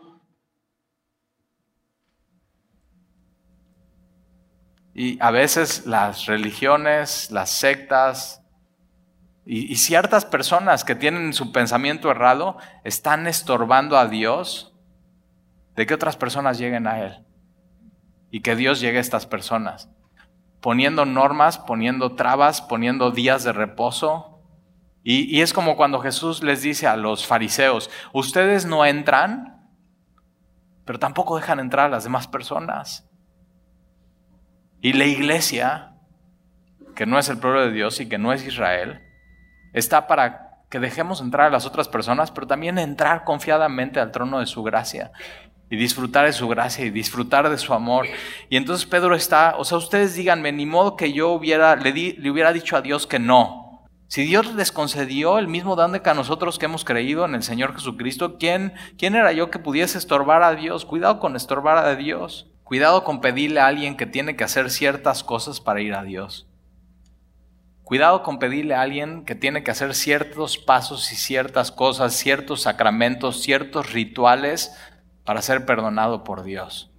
[4.94, 8.42] Y a veces las religiones, las sectas
[9.44, 14.74] y, y ciertas personas que tienen su pensamiento errado están estorbando a Dios
[15.74, 17.24] de que otras personas lleguen a Él
[18.34, 19.88] y que Dios llegue a estas personas,
[20.60, 24.42] poniendo normas, poniendo trabas, poniendo días de reposo.
[25.04, 29.70] Y, es como cuando Jesús les dice a los fariseos, ustedes no entran,
[30.84, 33.08] pero tampoco dejan entrar a las demás personas.
[34.80, 35.94] Y la iglesia,
[36.96, 39.00] que no es el pueblo de Dios y que no es Israel,
[39.74, 44.40] está para que dejemos entrar a las otras personas, pero también entrar confiadamente al trono
[44.40, 45.12] de su gracia
[45.70, 48.06] y disfrutar de su gracia y disfrutar de su amor.
[48.50, 52.28] Y entonces Pedro está, o sea, ustedes díganme, ni modo que yo hubiera, le, le
[52.28, 53.86] hubiera dicho a Dios que no.
[54.08, 57.44] Si Dios les concedió el mismo don que a nosotros que hemos creído en el
[57.44, 60.84] Señor Jesucristo, ¿quién, ¿quién era yo que pudiese estorbar a Dios?
[60.84, 62.50] Cuidado con estorbar a Dios.
[62.64, 66.48] Cuidado con pedirle a alguien que tiene que hacer ciertas cosas para ir a Dios.
[67.84, 72.62] Cuidado con pedirle a alguien que tiene que hacer ciertos pasos y ciertas cosas, ciertos
[72.62, 74.74] sacramentos, ciertos rituales
[75.24, 76.90] para ser perdonado por Dios.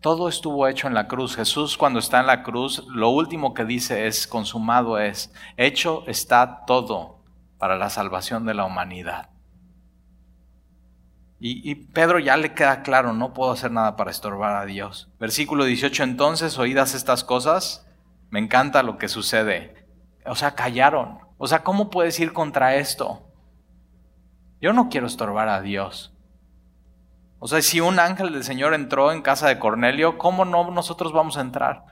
[0.00, 1.36] Todo estuvo hecho en la cruz.
[1.36, 6.64] Jesús cuando está en la cruz, lo último que dice es, consumado es, hecho está
[6.66, 7.22] todo
[7.56, 9.30] para la salvación de la humanidad.
[11.44, 15.10] Y, Pedro ya le queda claro, no puedo hacer nada para estorbar a Dios.
[15.18, 17.84] Versículo 18, entonces, oídas estas cosas,
[18.30, 19.81] me encanta lo que sucede.
[20.26, 21.18] O sea, callaron.
[21.38, 23.28] O sea, ¿cómo puedes ir contra esto?
[24.60, 26.12] Yo no quiero estorbar a Dios.
[27.40, 31.12] O sea, si un ángel del Señor entró en casa de Cornelio, ¿cómo no nosotros
[31.12, 31.84] vamos a entrar?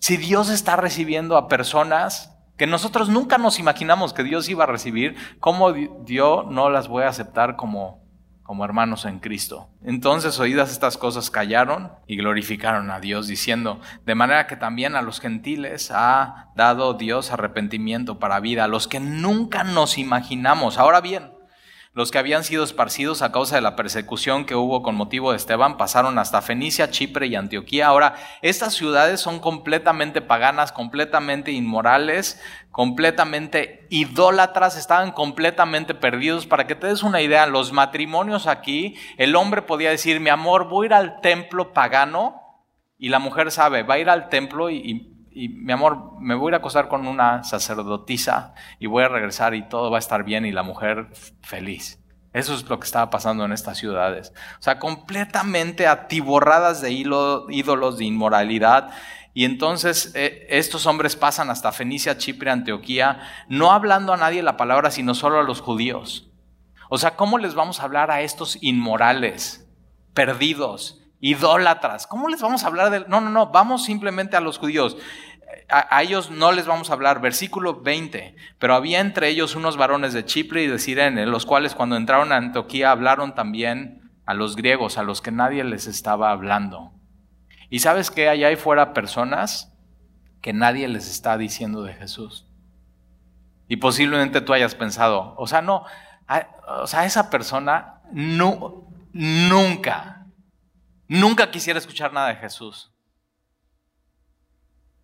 [0.00, 4.66] Si Dios está recibiendo a personas que nosotros nunca nos imaginamos que Dios iba a
[4.66, 8.02] recibir, ¿cómo Dios no las voy a aceptar como,
[8.48, 9.68] como hermanos en Cristo?
[9.84, 15.02] Entonces, oídas estas cosas, callaron y glorificaron a Dios, diciendo, de manera que también a
[15.02, 20.78] los gentiles ha dado Dios arrepentimiento para vida, a los que nunca nos imaginamos.
[20.78, 21.30] Ahora bien,
[21.92, 25.36] los que habían sido esparcidos a causa de la persecución que hubo con motivo de
[25.36, 27.86] Esteban pasaron hasta Fenicia, Chipre y Antioquía.
[27.86, 36.46] Ahora, estas ciudades son completamente paganas, completamente inmorales, completamente idólatras, estaban completamente perdidos.
[36.46, 40.68] Para que te des una idea, los matrimonios aquí, el hombre podía decir, mi amor,
[40.68, 42.42] voy a ir al templo pagano,
[42.98, 46.48] y la mujer sabe, va a ir al templo y, y mi amor, me voy
[46.48, 50.00] a ir a acostar con una sacerdotisa y voy a regresar y todo va a
[50.00, 51.06] estar bien y la mujer
[51.42, 52.02] feliz.
[52.32, 54.32] Eso es lo que estaba pasando en estas ciudades.
[54.58, 58.90] O sea, completamente atiborradas de ídolos de inmoralidad.
[59.32, 64.56] Y entonces eh, estos hombres pasan hasta Fenicia, Chipre, Antioquía, no hablando a nadie la
[64.56, 66.32] palabra, sino solo a los judíos.
[66.90, 69.68] O sea, ¿cómo les vamos a hablar a estos inmorales,
[70.14, 72.06] perdidos, idólatras.
[72.06, 73.00] ¿Cómo les vamos a hablar de.?
[73.08, 74.96] No, no, no, vamos simplemente a los judíos.
[75.68, 77.20] A, ellos no les vamos a hablar.
[77.20, 78.34] Versículo 20.
[78.58, 82.32] Pero había entre ellos unos varones de Chipre y de Sirene, los cuales cuando entraron
[82.32, 86.92] a Antioquía hablaron también a los griegos, a los que nadie les estaba hablando.
[87.70, 89.72] Y sabes que allá hay fuera personas
[90.40, 92.46] que nadie les está diciendo de Jesús.
[93.68, 95.84] Y posiblemente tú hayas pensado, o sea, no,
[96.80, 98.00] o sea, esa persona
[99.12, 100.18] nunca
[101.08, 102.92] Nunca quisiera escuchar nada de Jesús.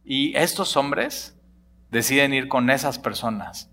[0.05, 1.41] Y estos hombres
[1.91, 3.71] deciden ir con esas personas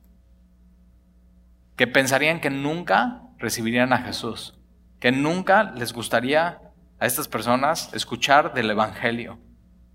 [1.76, 4.58] que pensarían que nunca recibirían a Jesús,
[5.00, 6.62] que nunca les gustaría
[7.00, 9.40] a estas personas escuchar del Evangelio.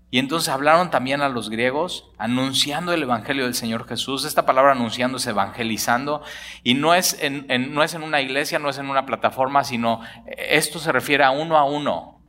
[0.09, 4.23] Y entonces hablaron también a los griegos anunciando el Evangelio del Señor Jesús.
[4.23, 6.23] Esta palabra anunciando evangelizando.
[6.63, 10.01] Y no es en, no es en una iglesia, no es en una plataforma, sino
[10.37, 12.21] esto se refiere a uno a uno.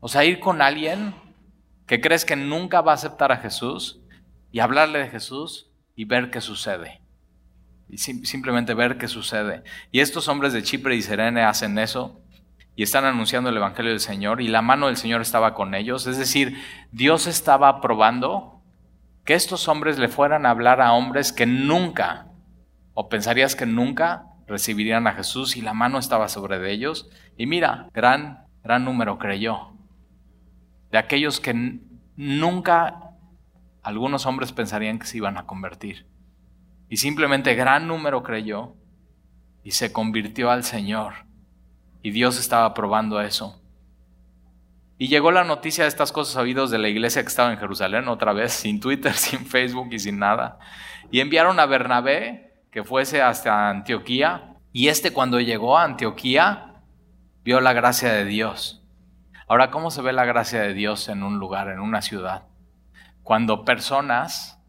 [0.00, 1.14] O sea, ir con alguien
[1.88, 4.00] que crees que nunca va a aceptar a Jesús
[4.52, 7.00] y hablarle de Jesús y ver qué sucede.
[7.88, 9.64] Y simplemente ver qué sucede.
[9.90, 12.20] Y estos hombres de Chipre y Serene hacen eso
[12.76, 16.06] y están anunciando el Evangelio del Señor y la mano del Señor estaba con ellos.
[16.06, 16.58] Es decir,
[16.92, 18.62] Dios estaba probando
[19.24, 22.26] que estos hombres le fueran a hablar a hombres que nunca,
[22.92, 27.08] o pensarías que nunca, recibirían a Jesús y la mano estaba sobre ellos.
[27.38, 29.77] Y mira, gran, gran número creyó
[30.90, 31.80] de aquellos que
[32.16, 33.08] nunca
[33.82, 36.06] algunos hombres pensarían que se iban a convertir.
[36.88, 38.74] Y simplemente gran número creyó
[39.62, 41.26] y se convirtió al Señor.
[42.02, 43.62] Y Dios estaba probando eso.
[44.96, 48.08] Y llegó la noticia de estas cosas oídos de la iglesia que estaba en Jerusalén,
[48.08, 50.58] otra vez, sin Twitter, sin Facebook y sin nada.
[51.10, 54.56] Y enviaron a Bernabé que fuese hasta Antioquía.
[54.72, 56.82] Y este cuando llegó a Antioquía,
[57.44, 58.77] vio la gracia de Dios
[59.48, 62.48] Ahora, ¿cómo se ve la gracia de Dios en un lugar, en una ciudad?
[63.22, 64.62] Cuando personas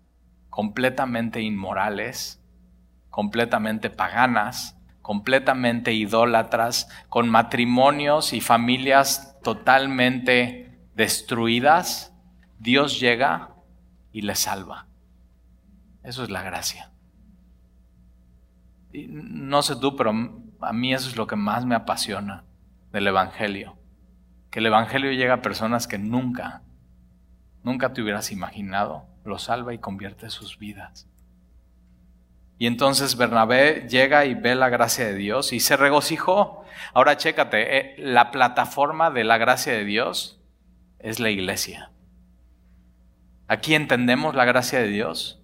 [0.50, 2.42] completamente inmorales,
[3.10, 12.16] completamente paganas, completamente idólatras, con matrimonios y familias totalmente destruidas,
[12.58, 13.56] Dios llega
[14.14, 14.88] y les salva.
[16.04, 16.94] Eso es la gracia.
[18.94, 20.12] no sé tú, pero
[20.62, 22.46] a mí eso es lo que más me apasiona
[22.94, 23.79] del Evangelio
[24.50, 26.62] que el Evangelio llega a personas que nunca,
[27.64, 31.08] nunca te hubieras imaginado, lo salva y convierte sus vidas.
[32.58, 36.66] Y entonces Bernabé llega y ve la gracia de Dios y se regocijó.
[36.94, 40.42] Ahora chécate, eh, la plataforma de la gracia de Dios
[41.00, 41.92] es la iglesia.
[43.48, 45.42] Aquí entendemos la gracia de Dios.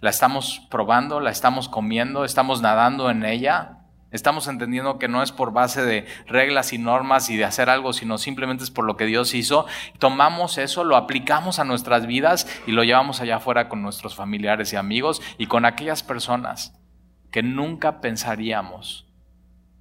[0.00, 3.78] La estamos probando, la estamos comiendo, estamos nadando en ella.
[4.12, 7.92] Estamos entendiendo que no es por base de reglas y normas y de hacer algo,
[7.92, 9.66] sino simplemente es por lo que Dios hizo.
[9.98, 14.72] Tomamos eso, lo aplicamos a nuestras vidas y lo llevamos allá afuera con nuestros familiares
[14.72, 16.78] y amigos y con aquellas personas
[17.30, 19.08] que nunca pensaríamos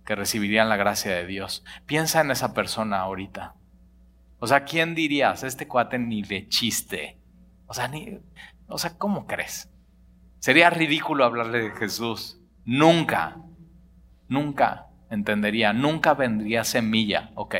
[0.06, 1.64] que recibirían la gracia de Dios.
[1.86, 3.56] Piensa en esa persona ahorita.
[4.40, 5.44] O sea, ¿quién dirías?
[5.44, 7.20] Este cuate ni de chiste.
[7.68, 8.18] O sea, ni,
[8.68, 9.70] o sea, ¿cómo crees?
[10.40, 12.40] Sería ridículo hablarle de Jesús.
[12.66, 13.38] Nunca
[14.32, 17.56] nunca entendería, nunca vendría semilla, ok.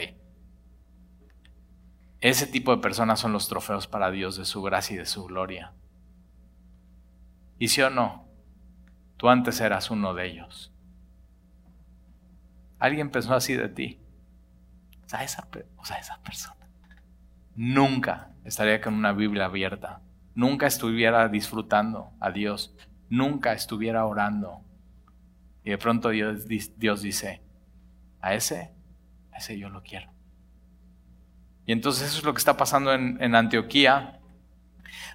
[2.22, 5.26] Ese tipo de personas son los trofeos para Dios de su gracia y de su
[5.26, 5.74] gloria.
[7.60, 8.26] ¿Y si o no?
[9.18, 10.72] Tú antes eras uno de ellos.
[12.80, 14.00] Alguien pensó así de ti.
[15.06, 16.56] O sea, esa, o sea, esa persona
[17.54, 20.00] nunca estaría con una Biblia abierta.
[20.36, 22.74] Nunca estuviera disfrutando a Dios.
[23.10, 24.64] Nunca estuviera orando
[25.64, 27.42] y de pronto Dios, dice,
[28.22, 28.72] a ese,
[29.32, 30.12] a ese yo lo quiero.
[31.66, 34.20] Y entonces eso es lo que está pasando en, en Antioquía.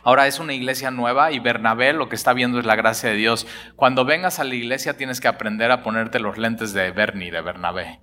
[0.02, 3.16] Ahora es una iglesia nueva y Bernabé lo que está viendo es la gracia de
[3.16, 3.46] Dios.
[3.74, 7.40] Cuando vengas a la iglesia tienes que aprender a ponerte los lentes de Bernie, de
[7.40, 8.00] Bernabé.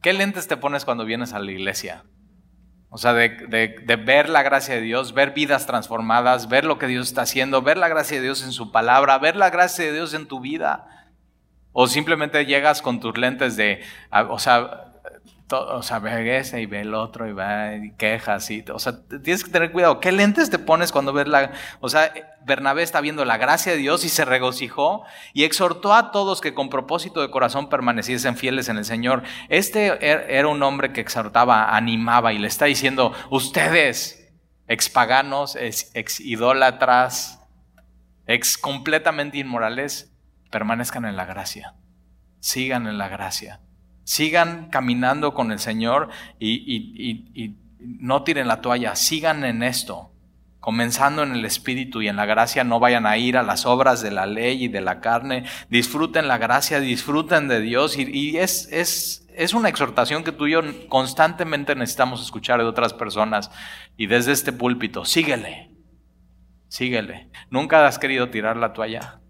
[0.00, 2.04] ¿Qué lentes te pones cuando vienes a la iglesia?
[2.90, 6.86] O sea, de, de, ver la gracia de Dios, ver vidas transformadas, ver lo que
[6.86, 9.92] Dios está haciendo, ver la gracia de Dios en su palabra, ver la gracia de
[9.92, 10.97] Dios en tu vida.
[11.80, 13.80] O simplemente llegas con tus lentes de,
[14.30, 14.96] o sea,
[15.48, 18.94] o sea, ve ese y ve el otro y va y quejas y, o sea,
[19.22, 20.00] tienes que tener cuidado.
[20.00, 22.12] ¿Qué lentes te pones cuando ves la, o sea,
[22.44, 26.52] Bernabé está viendo la gracia de Dios y se regocijó y exhortó a todos que
[26.52, 29.22] con propósito de corazón permaneciesen fieles en el Señor.
[29.48, 34.32] Este er, era un hombre que exhortaba, animaba y le está diciendo, ustedes,
[34.66, 37.38] ex paganos, ex idólatras,
[38.26, 40.07] ex completamente inmorales,
[40.50, 41.74] permanezcan en la gracia,
[42.40, 43.60] sigan en la gracia,
[44.04, 50.10] sigan caminando con el Señor y, no tiren la toalla, sigan en esto,
[50.58, 54.02] comenzando en el Espíritu y en la gracia, no vayan a ir a las obras
[54.02, 58.68] de la ley y de la carne, disfruten la gracia, disfruten de Dios y, es,
[58.72, 63.50] es, es una exhortación que tú y yo constantemente necesitamos escuchar de otras personas
[63.96, 65.70] y desde este púlpito, síguele,
[66.68, 67.30] síguele.
[67.50, 69.20] ¿Nunca has querido tirar la toalla?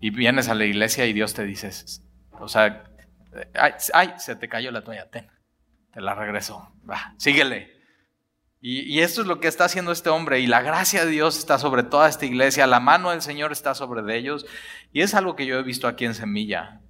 [0.00, 1.70] Y vienes a la iglesia y Dios te dice,
[2.32, 2.84] o sea,
[3.92, 5.28] ay, se te cayó la toalla, ten,
[5.92, 7.78] te la regreso, va, síguele.
[8.62, 11.38] Y, y, esto es lo que está haciendo este hombre y la gracia de Dios
[11.38, 14.44] está sobre toda esta iglesia, la mano del Señor está sobre de ellos
[14.92, 16.80] y es algo que yo he visto aquí en Semilla,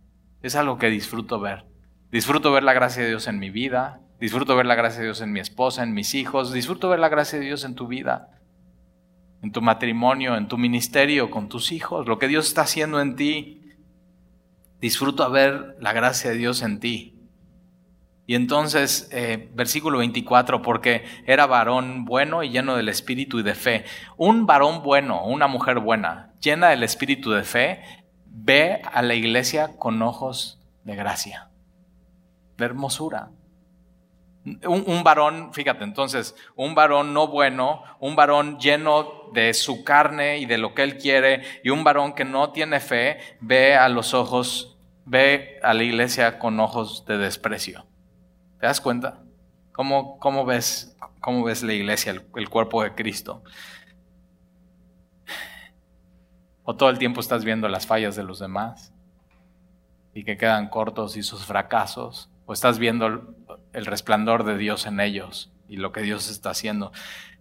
[0.43, 1.65] es algo que disfruto ver.
[2.11, 5.21] Disfruto ver la gracia de Dios en mi vida, disfruto ver la gracia de Dios
[5.21, 8.40] en mi esposa, en mis hijos, disfruto ver la gracia de Dios en tu vida
[9.43, 13.17] en tu matrimonio, en tu ministerio, con tus hijos, lo que Dios está haciendo en
[13.17, 13.63] ti.
[14.81, 17.21] Disfruto a ver la gracia de Dios en ti.
[18.27, 23.57] Y entonces, eh, versículo 24, porque era varón bueno y lleno del espíritu y de
[23.57, 23.85] fe.
[24.17, 27.83] Un varón bueno, una mujer buena, llena del espíritu de fe,
[28.27, 31.51] ve a la iglesia con ojos de gracia,
[32.57, 33.31] de hermosura.
[34.45, 40.47] Un, varón, fíjate, entonces, un varón no bueno, un varón lleno de su carne y
[40.47, 44.15] de lo que él quiere, y un varón que no tiene fe, ve a los
[44.15, 47.87] ojos, ve a la iglesia con ojos de desprecio.
[48.59, 49.23] ¿Te das cuenta?
[49.73, 53.43] ¿Cómo, cómo ves, cómo ves la iglesia, el cuerpo de Cristo?
[56.63, 58.93] ¿O todo el tiempo estás viendo las fallas de los demás?
[60.15, 63.35] Y que quedan cortos y sus fracasos o estás viendo
[63.73, 66.93] el resplandor de Dios en ellos y lo que Dios está haciendo.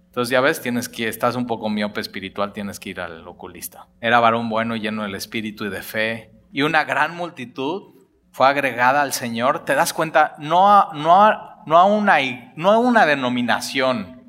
[0.10, 3.88] Entonces ya ves, tienes que, estás un poco miope espiritual, tienes que ir al oculista.
[4.02, 6.32] Era varón bueno lleno del espíritu y de fe.
[6.52, 7.96] Y una gran multitud
[8.32, 9.66] fue agregada al Señor.
[9.66, 10.36] ¿Te das cuenta?
[10.40, 12.18] No no no a, una,
[12.56, 14.20] no a una denominación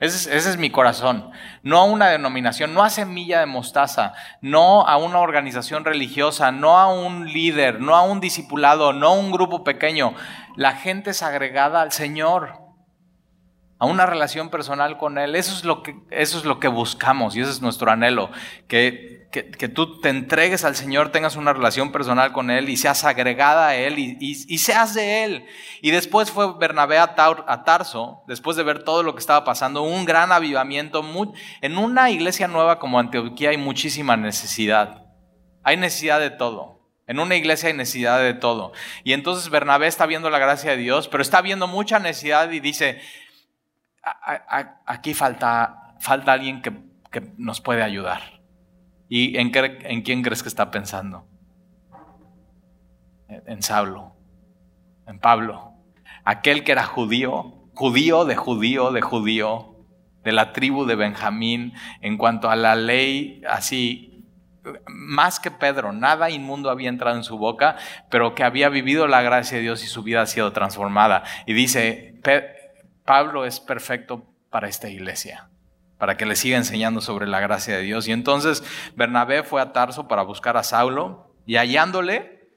[0.00, 1.32] ese es, mi corazón.
[1.64, 6.78] No a una denominación, no a semilla de mostaza, no a una organización religiosa, no
[6.78, 10.14] a un líder, no a un discipulado, no a un grupo pequeño.
[10.54, 12.67] La gente es agregada al Señor.
[13.78, 15.36] A una relación personal con Él.
[15.36, 18.30] Eso es lo que, eso es lo que buscamos y ese es nuestro anhelo,
[18.66, 23.04] que, que, tú te entregues al Señor, tengas una relación personal con Él y seas
[23.04, 25.46] agregada a Él y, y, seas de Él.
[25.80, 30.04] Y después fue Bernabé a, Tarso, después de ver todo lo que estaba pasando, un
[30.04, 31.04] gran avivamiento.
[31.60, 35.04] en una iglesia nueva como Antioquía hay muchísima necesidad.
[35.62, 36.78] Hay necesidad de todo.
[37.06, 38.72] En una iglesia hay necesidad de todo.
[39.02, 42.60] Y entonces Bernabé está viendo la gracia de Dios, pero está viendo mucha necesidad y
[42.60, 43.00] dice,
[44.86, 46.88] aquí falta, falta alguien que,
[47.36, 48.20] nos puede ayudar.
[49.08, 51.26] ¿Y en, en, quién crees que está pensando?
[53.28, 54.14] En Saulo,
[55.06, 55.72] en Pablo.
[56.24, 59.78] Aquel que era judío, judío de judío de judío,
[60.22, 61.72] de la tribu de Benjamín,
[62.02, 64.26] en cuanto a la ley, así,
[64.86, 67.76] más que Pedro, nada inmundo había entrado en su boca,
[68.10, 71.24] pero que había vivido la gracia de Dios y su vida ha sido transformada.
[71.46, 72.20] Y dice,
[73.08, 75.48] Pablo es perfecto para esta iglesia,
[75.96, 78.06] para que le siga enseñando sobre la gracia de Dios.
[78.06, 78.62] Y entonces
[78.96, 82.50] Bernabé fue a Tarso para buscar a Saulo y hallándole,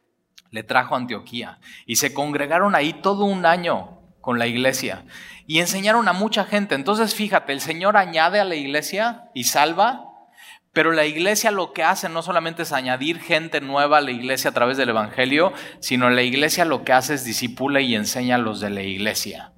[0.50, 1.60] le trajo a Antioquía.
[1.86, 5.06] Y se congregaron ahí todo un año con la iglesia
[5.48, 6.76] y enseñaron a mucha gente.
[6.76, 10.04] Entonces fíjate, el Señor añade a la iglesia y salva,
[10.74, 14.50] pero la iglesia lo que hace no solamente es añadir gente nueva a la iglesia
[14.50, 18.40] a través del Evangelio, sino la iglesia lo que hace es disipula y enseña a
[18.40, 19.54] los de la iglesia.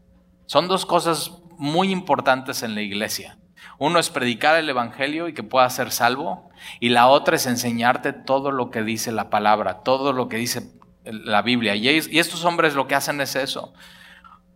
[0.46, 3.38] Son dos cosas muy importantes en la iglesia.
[3.80, 8.14] Uno es predicar el Evangelio y que puedas ser salvo, y la otra es enseñarte
[8.14, 10.72] todo lo que dice la palabra, todo lo que dice
[11.06, 11.76] la Biblia.
[11.76, 11.88] Y,
[12.18, 13.74] estos hombres lo que hacen es eso.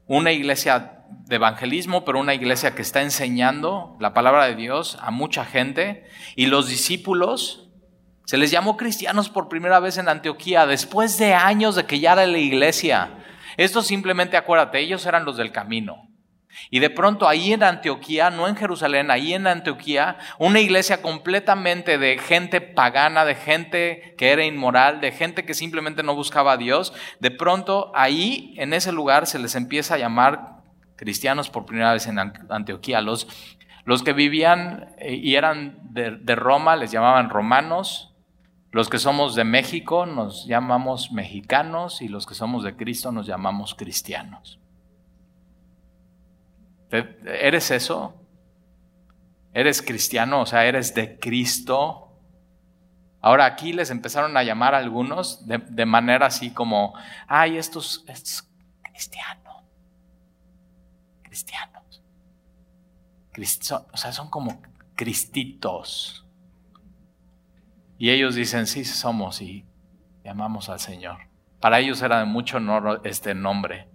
[0.06, 5.12] Una iglesia de evangelismo, pero una iglesia que está enseñando la palabra de Dios a
[5.12, 7.70] mucha gente, y los discípulos
[8.26, 12.14] se les llamó cristianos por primera vez en Antioquía, después de años de que ya
[12.14, 13.10] era la iglesia.
[13.58, 16.08] Esto simplemente acuérdate, ellos eran los del camino.
[16.70, 21.98] Y de pronto ahí en Antioquía, no en Jerusalén, ahí en Antioquía, una iglesia completamente
[21.98, 26.58] de gente pagana, de gente que era inmoral, de gente que simplemente no buscaba a
[26.58, 30.58] Dios, de pronto ahí en ese lugar se les empieza a llamar
[30.96, 33.02] cristianos por primera vez en Antioquía.
[33.02, 33.28] Los,
[33.86, 38.16] los que vivían eh, y eran de, de Roma les llamaban romanos,
[38.72, 43.26] los que somos de México nos llamamos mexicanos y los que somos de Cristo nos
[43.26, 44.60] llamamos cristianos.
[46.92, 48.14] ¿Eres eso?
[49.54, 50.42] ¿Eres cristiano?
[50.42, 52.08] O sea, ¿eres de Cristo?
[53.22, 56.94] Ahora aquí les empezaron a llamar a algunos de, manera así como,
[57.28, 58.48] ay, estos, estos
[58.84, 59.64] cristianos,
[61.24, 62.04] cristianos.
[63.94, 64.62] o sea, son como
[64.96, 66.27] cristitos.
[67.98, 69.66] Y ellos dicen, sí, somos y
[70.24, 71.18] llamamos al Señor.
[71.60, 73.88] Para ellos era de mucho honor este nombre.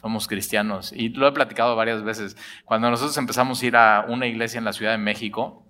[0.00, 0.92] Somos cristianos.
[0.92, 2.36] Y lo he platicado varias veces.
[2.64, 5.64] Cuando nosotros empezamos a ir a una iglesia en la Ciudad de México,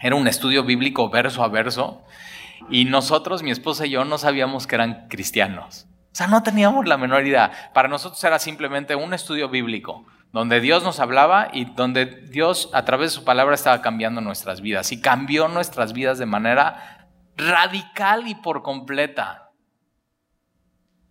[0.00, 2.02] era un estudio bíblico verso a verso.
[2.70, 5.86] Y nosotros, mi esposa y yo, no sabíamos que eran cristianos.
[6.12, 7.50] O sea, no teníamos la menor idea.
[7.74, 12.84] Para nosotros era simplemente un estudio bíblico, donde Dios nos hablaba y donde Dios a
[12.84, 14.92] través de su palabra estaba cambiando nuestras vidas.
[14.92, 17.03] Y cambió nuestras vidas de manera
[17.36, 19.52] radical y por completa.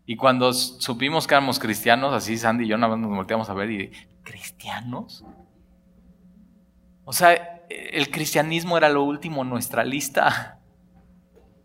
[0.05, 3.53] Y cuando supimos que éramos cristianos, así Sandy y yo nada más nos volteamos a
[3.53, 3.91] ver y,
[4.23, 5.23] ¿cristianos?
[7.05, 10.59] O sea, el cristianismo era lo último en nuestra lista.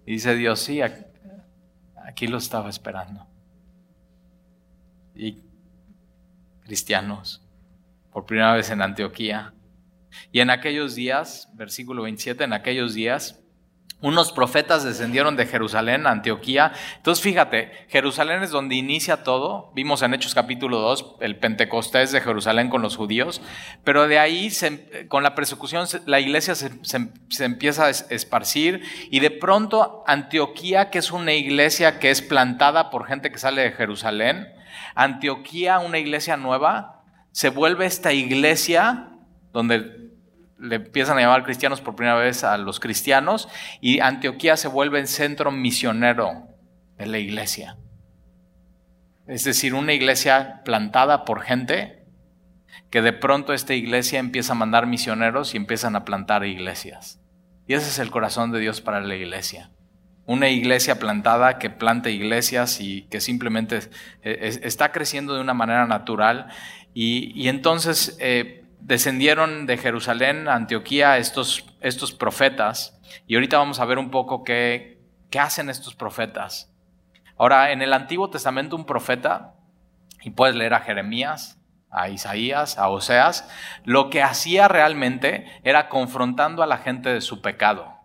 [0.07, 3.27] Y dice Dios, sí, aquí lo estaba esperando.
[5.15, 5.43] Y
[6.63, 7.45] cristianos,
[8.13, 9.53] por primera vez en Antioquía.
[10.33, 13.41] Y en aquellos días, versículo 27, en aquellos días,
[14.01, 16.73] unos profetas descendieron de Jerusalén a Antioquía.
[16.97, 19.73] Entonces fíjate, Jerusalén es donde inicia todo.
[19.75, 23.43] Vimos en Hechos capítulo 2 el Pentecostés de Jerusalén con los judíos.
[23.83, 24.53] Pero de ahí,
[25.09, 28.83] con la persecución, la iglesia se, se, empieza a esparcir.
[29.11, 33.63] Y de pronto Antioquía, que es una iglesia que es plantada por gente que sale
[33.63, 34.47] de Jerusalén,
[34.95, 39.09] Antioquía, una iglesia nueva, se vuelve esta iglesia
[39.53, 40.08] donde
[40.59, 43.49] le empiezan a llamar cristianos por primera vez a los cristianos
[43.81, 46.49] y Antioquía se vuelve el centro misionero
[46.97, 47.77] de la iglesia.
[49.27, 51.99] Es decir, una iglesia plantada por gente
[52.91, 57.21] que de pronto esta iglesia empieza a mandar misioneros y empiezan a plantar iglesias.
[57.67, 59.71] Y ese es el corazón de Dios para la iglesia.
[60.25, 63.81] Una iglesia plantada que planta iglesias y que simplemente
[64.23, 66.49] está creciendo de una manera natural.
[66.95, 73.01] Y, entonces eh, descendieron de Jerusalén Antioquía estos, estos profetas.
[73.27, 75.01] Y ahorita vamos a ver un poco qué,
[75.31, 76.73] qué hacen estos profetas.
[77.37, 79.55] Ahora, en el Antiguo Testamento un profeta,
[80.23, 81.61] y puedes leer a Jeremías,
[81.91, 83.49] a Isaías, a Oseas,
[83.85, 87.99] lo que hacía realmente era confrontando a la gente de su pecado.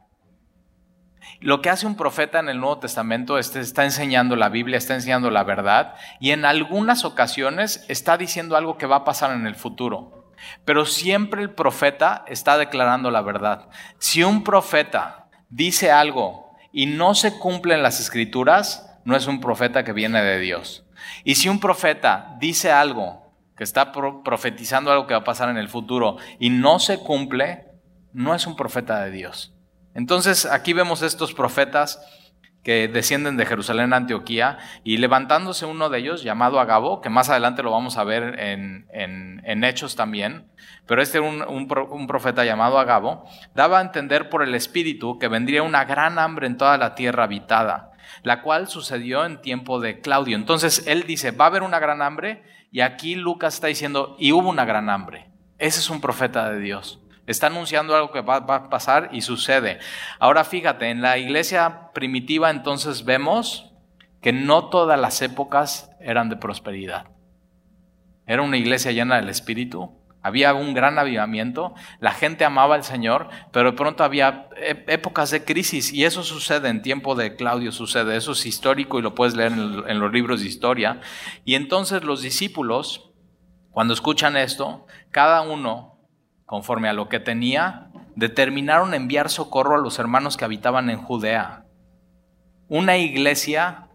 [1.40, 4.94] Lo que hace un profeta en el Nuevo Testamento es está enseñando la Biblia, está
[4.94, 9.46] enseñando la verdad y en algunas ocasiones está diciendo algo que va a pasar en
[9.46, 10.23] el futuro.
[10.66, 13.70] Pero siempre el profeta está declarando la verdad.
[14.00, 19.39] Si un profeta dice algo y no se cumple en las escrituras, no es un
[19.39, 20.86] profeta que viene de Dios.
[21.24, 25.58] Y si un profeta dice algo que está profetizando algo que va a pasar en
[25.58, 27.66] el futuro y no se cumple,
[28.14, 29.54] no es un profeta de Dios.
[29.94, 32.02] Entonces aquí vemos estos profetas
[32.64, 37.30] que descienden de Jerusalén a Antioquía y levantándose uno de ellos llamado Agabo, que más
[37.30, 40.47] adelante lo vamos a ver en, Hechos también,
[40.88, 45.64] pero este un, un, profeta llamado Agabo, daba a entender por el Espíritu que vendría
[45.64, 47.91] una gran hambre en toda la tierra habitada,
[48.24, 50.36] la cual sucedió en tiempo de Claudio.
[50.36, 54.32] Entonces él dice, va a haber una gran hambre y aquí Lucas está diciendo, y
[54.32, 55.30] hubo una gran hambre.
[55.59, 57.03] Ese es un profeta de Dios.
[57.26, 59.80] Está anunciando algo que va, a pasar y sucede.
[60.20, 63.72] Ahora fíjate, en la iglesia primitiva entonces vemos
[64.22, 67.08] que no todas las épocas eran de prosperidad.
[68.26, 73.28] Era una iglesia llena del Espíritu, había un gran avivamiento, la gente amaba al Señor,
[73.52, 74.48] pero de pronto había
[74.88, 79.02] épocas de crisis y eso sucede en tiempo de Claudio, sucede, eso es histórico y
[79.02, 81.02] lo puedes leer en los libros de historia.
[81.44, 83.12] Y entonces los discípulos,
[83.72, 85.93] cuando escuchan esto, cada uno,
[86.54, 91.64] conforme a lo que tenía, determinaron enviar socorro a los hermanos que habitaban en Judea.
[92.68, 93.88] Una iglesia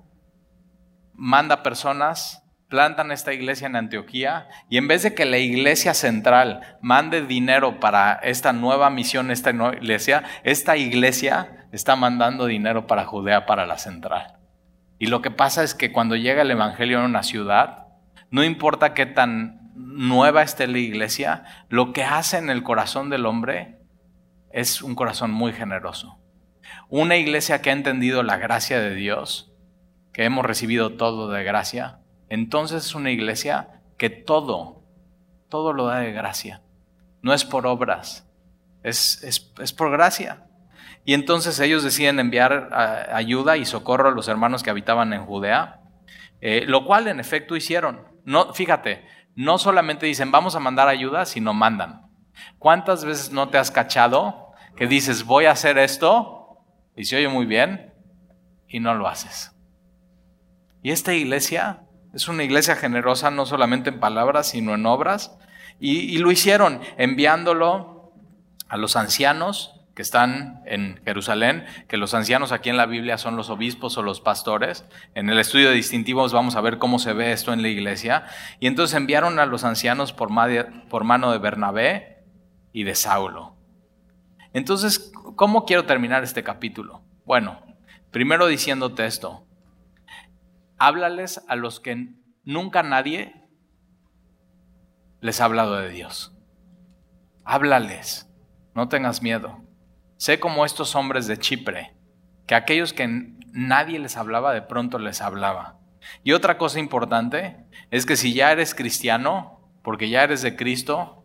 [1.15, 6.79] manda personas plantan esta iglesia en Antioquía y en vez de que la iglesia central
[6.83, 13.05] mande dinero para esta nueva misión, esta nueva iglesia, esta iglesia está mandando dinero para
[13.05, 14.37] Judea, para la central.
[14.99, 17.87] Y lo que pasa es que cuando llega el Evangelio en una ciudad,
[18.33, 23.27] no importa qué tan nueva esté la iglesia, lo que hace en el corazón del
[23.27, 23.79] hombre
[24.51, 26.19] es un corazón muy generoso.
[26.89, 29.53] Una iglesia que ha entendido la gracia de Dios,
[30.13, 34.83] que hemos recibido todo de gracia, entonces es una iglesia que todo,
[35.49, 36.63] todo lo da de gracia.
[37.23, 38.29] No es por obras,
[38.83, 40.45] es, es, por gracia.
[41.05, 42.69] Y entonces ellos deciden enviar
[43.13, 45.81] ayuda y socorro a los hermanos que habitaban en Judea,
[46.41, 48.07] eh, lo cual en efecto hicieron.
[48.25, 49.05] No, fíjate,
[49.39, 52.11] no solamente dicen vamos a mandar ayuda, sino mandan.
[52.59, 56.59] ¿Cuántas veces no te has cachado que dices voy a hacer esto
[56.97, 57.95] y se oye muy bien
[58.67, 59.53] y no lo haces?
[60.83, 65.39] Y esta iglesia es una iglesia generosa no solamente en palabras, sino en obras.
[65.79, 68.13] Y, lo hicieron enviándolo
[68.69, 73.35] a los ancianos que están en Jerusalén, que los ancianos aquí en la Biblia son
[73.35, 74.85] los obispos o los pastores.
[75.17, 78.25] En el estudio de distintivos vamos a ver cómo se ve esto en la iglesia.
[78.61, 80.29] Y entonces enviaron a los ancianos por,
[80.89, 82.23] por mano de Bernabé
[82.73, 83.57] y de Saulo.
[84.53, 87.03] Entonces, ¿cómo quiero terminar este capítulo?
[87.25, 87.61] Bueno,
[88.13, 89.49] primero diciéndote esto
[90.79, 93.35] háblales a los que nunca nadie
[95.21, 96.39] les ha hablado de Dios.
[97.45, 98.33] Háblales,
[98.77, 99.68] no tengas miedo.
[100.19, 101.95] Sé como estos hombres de Chipre,
[102.47, 105.79] que aquellos que nadie les hablaba, de pronto les hablaba.
[106.25, 107.57] Y otra cosa importante
[107.91, 111.25] es que si ya eres cristiano, porque ya eres de Cristo,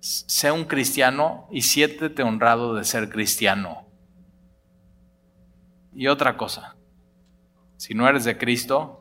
[0.00, 3.86] sé un cristiano y siéntete honrado de ser cristiano.
[5.94, 6.76] Y otra cosa,
[7.76, 9.00] si no eres de Cristo,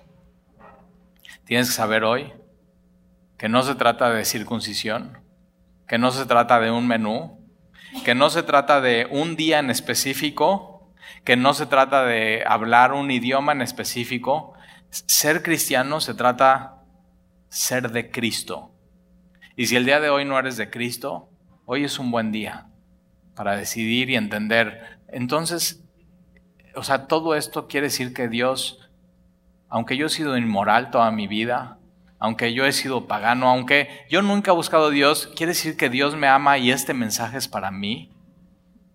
[1.45, 2.31] tienes que saber hoy
[3.37, 5.17] que no se trata de circuncisión,
[5.87, 7.42] que no se trata de un menú,
[8.03, 12.93] que no se trata de un día en específico, que no se trata de hablar
[12.93, 14.53] un idioma en específico.
[14.89, 16.83] Ser cristiano se trata
[17.49, 18.71] ser de Cristo.
[19.55, 21.29] Y si el día de hoy no eres de Cristo,
[21.65, 22.67] hoy es un buen día
[23.35, 24.99] para decidir y entender.
[25.07, 25.83] Entonces,
[26.75, 28.89] o sea, todo esto quiere decir que Dios,
[29.69, 31.77] aunque yo he sido inmoral toda mi vida,
[32.23, 35.89] aunque yo he sido pagano, aunque yo nunca he buscado a Dios, quiere decir que
[35.89, 38.13] Dios me ama y este mensaje es para mí.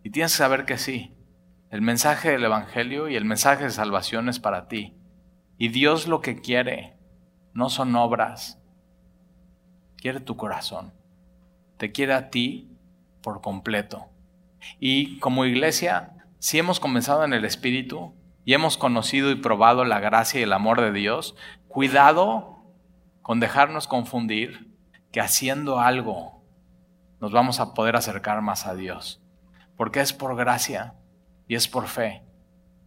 [0.02, 1.14] Y tienes que saber que sí,
[1.70, 4.96] el mensaje del Evangelio y el mensaje de salvación es para ti.
[5.58, 6.96] Y Dios lo que quiere
[7.52, 8.62] no son obras,
[9.98, 10.94] quiere tu corazón,
[11.76, 12.70] te quiere a ti
[13.20, 14.06] por completo.
[14.80, 18.14] Y como iglesia si hemos comenzado en el Espíritu
[18.46, 21.36] y hemos conocido y probado la gracia y el amor de Dios,
[21.68, 22.57] cuidado
[23.28, 24.74] con dejarnos confundir
[25.12, 26.42] que haciendo algo
[27.20, 29.20] nos vamos a poder acercar más a Dios.
[29.76, 30.94] Porque es por gracia
[31.46, 32.22] y es por fe.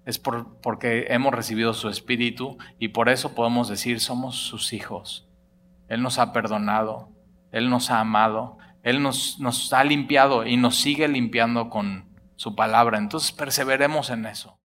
[0.04, 5.30] Es por, porque hemos recibido su Espíritu y por eso podemos decir somos sus hijos.
[5.88, 7.12] Él nos ha perdonado,
[7.52, 12.56] Él nos ha amado, Él nos, nos ha limpiado y nos sigue limpiando con su
[12.56, 12.98] palabra.
[12.98, 14.58] Entonces perseveremos en eso.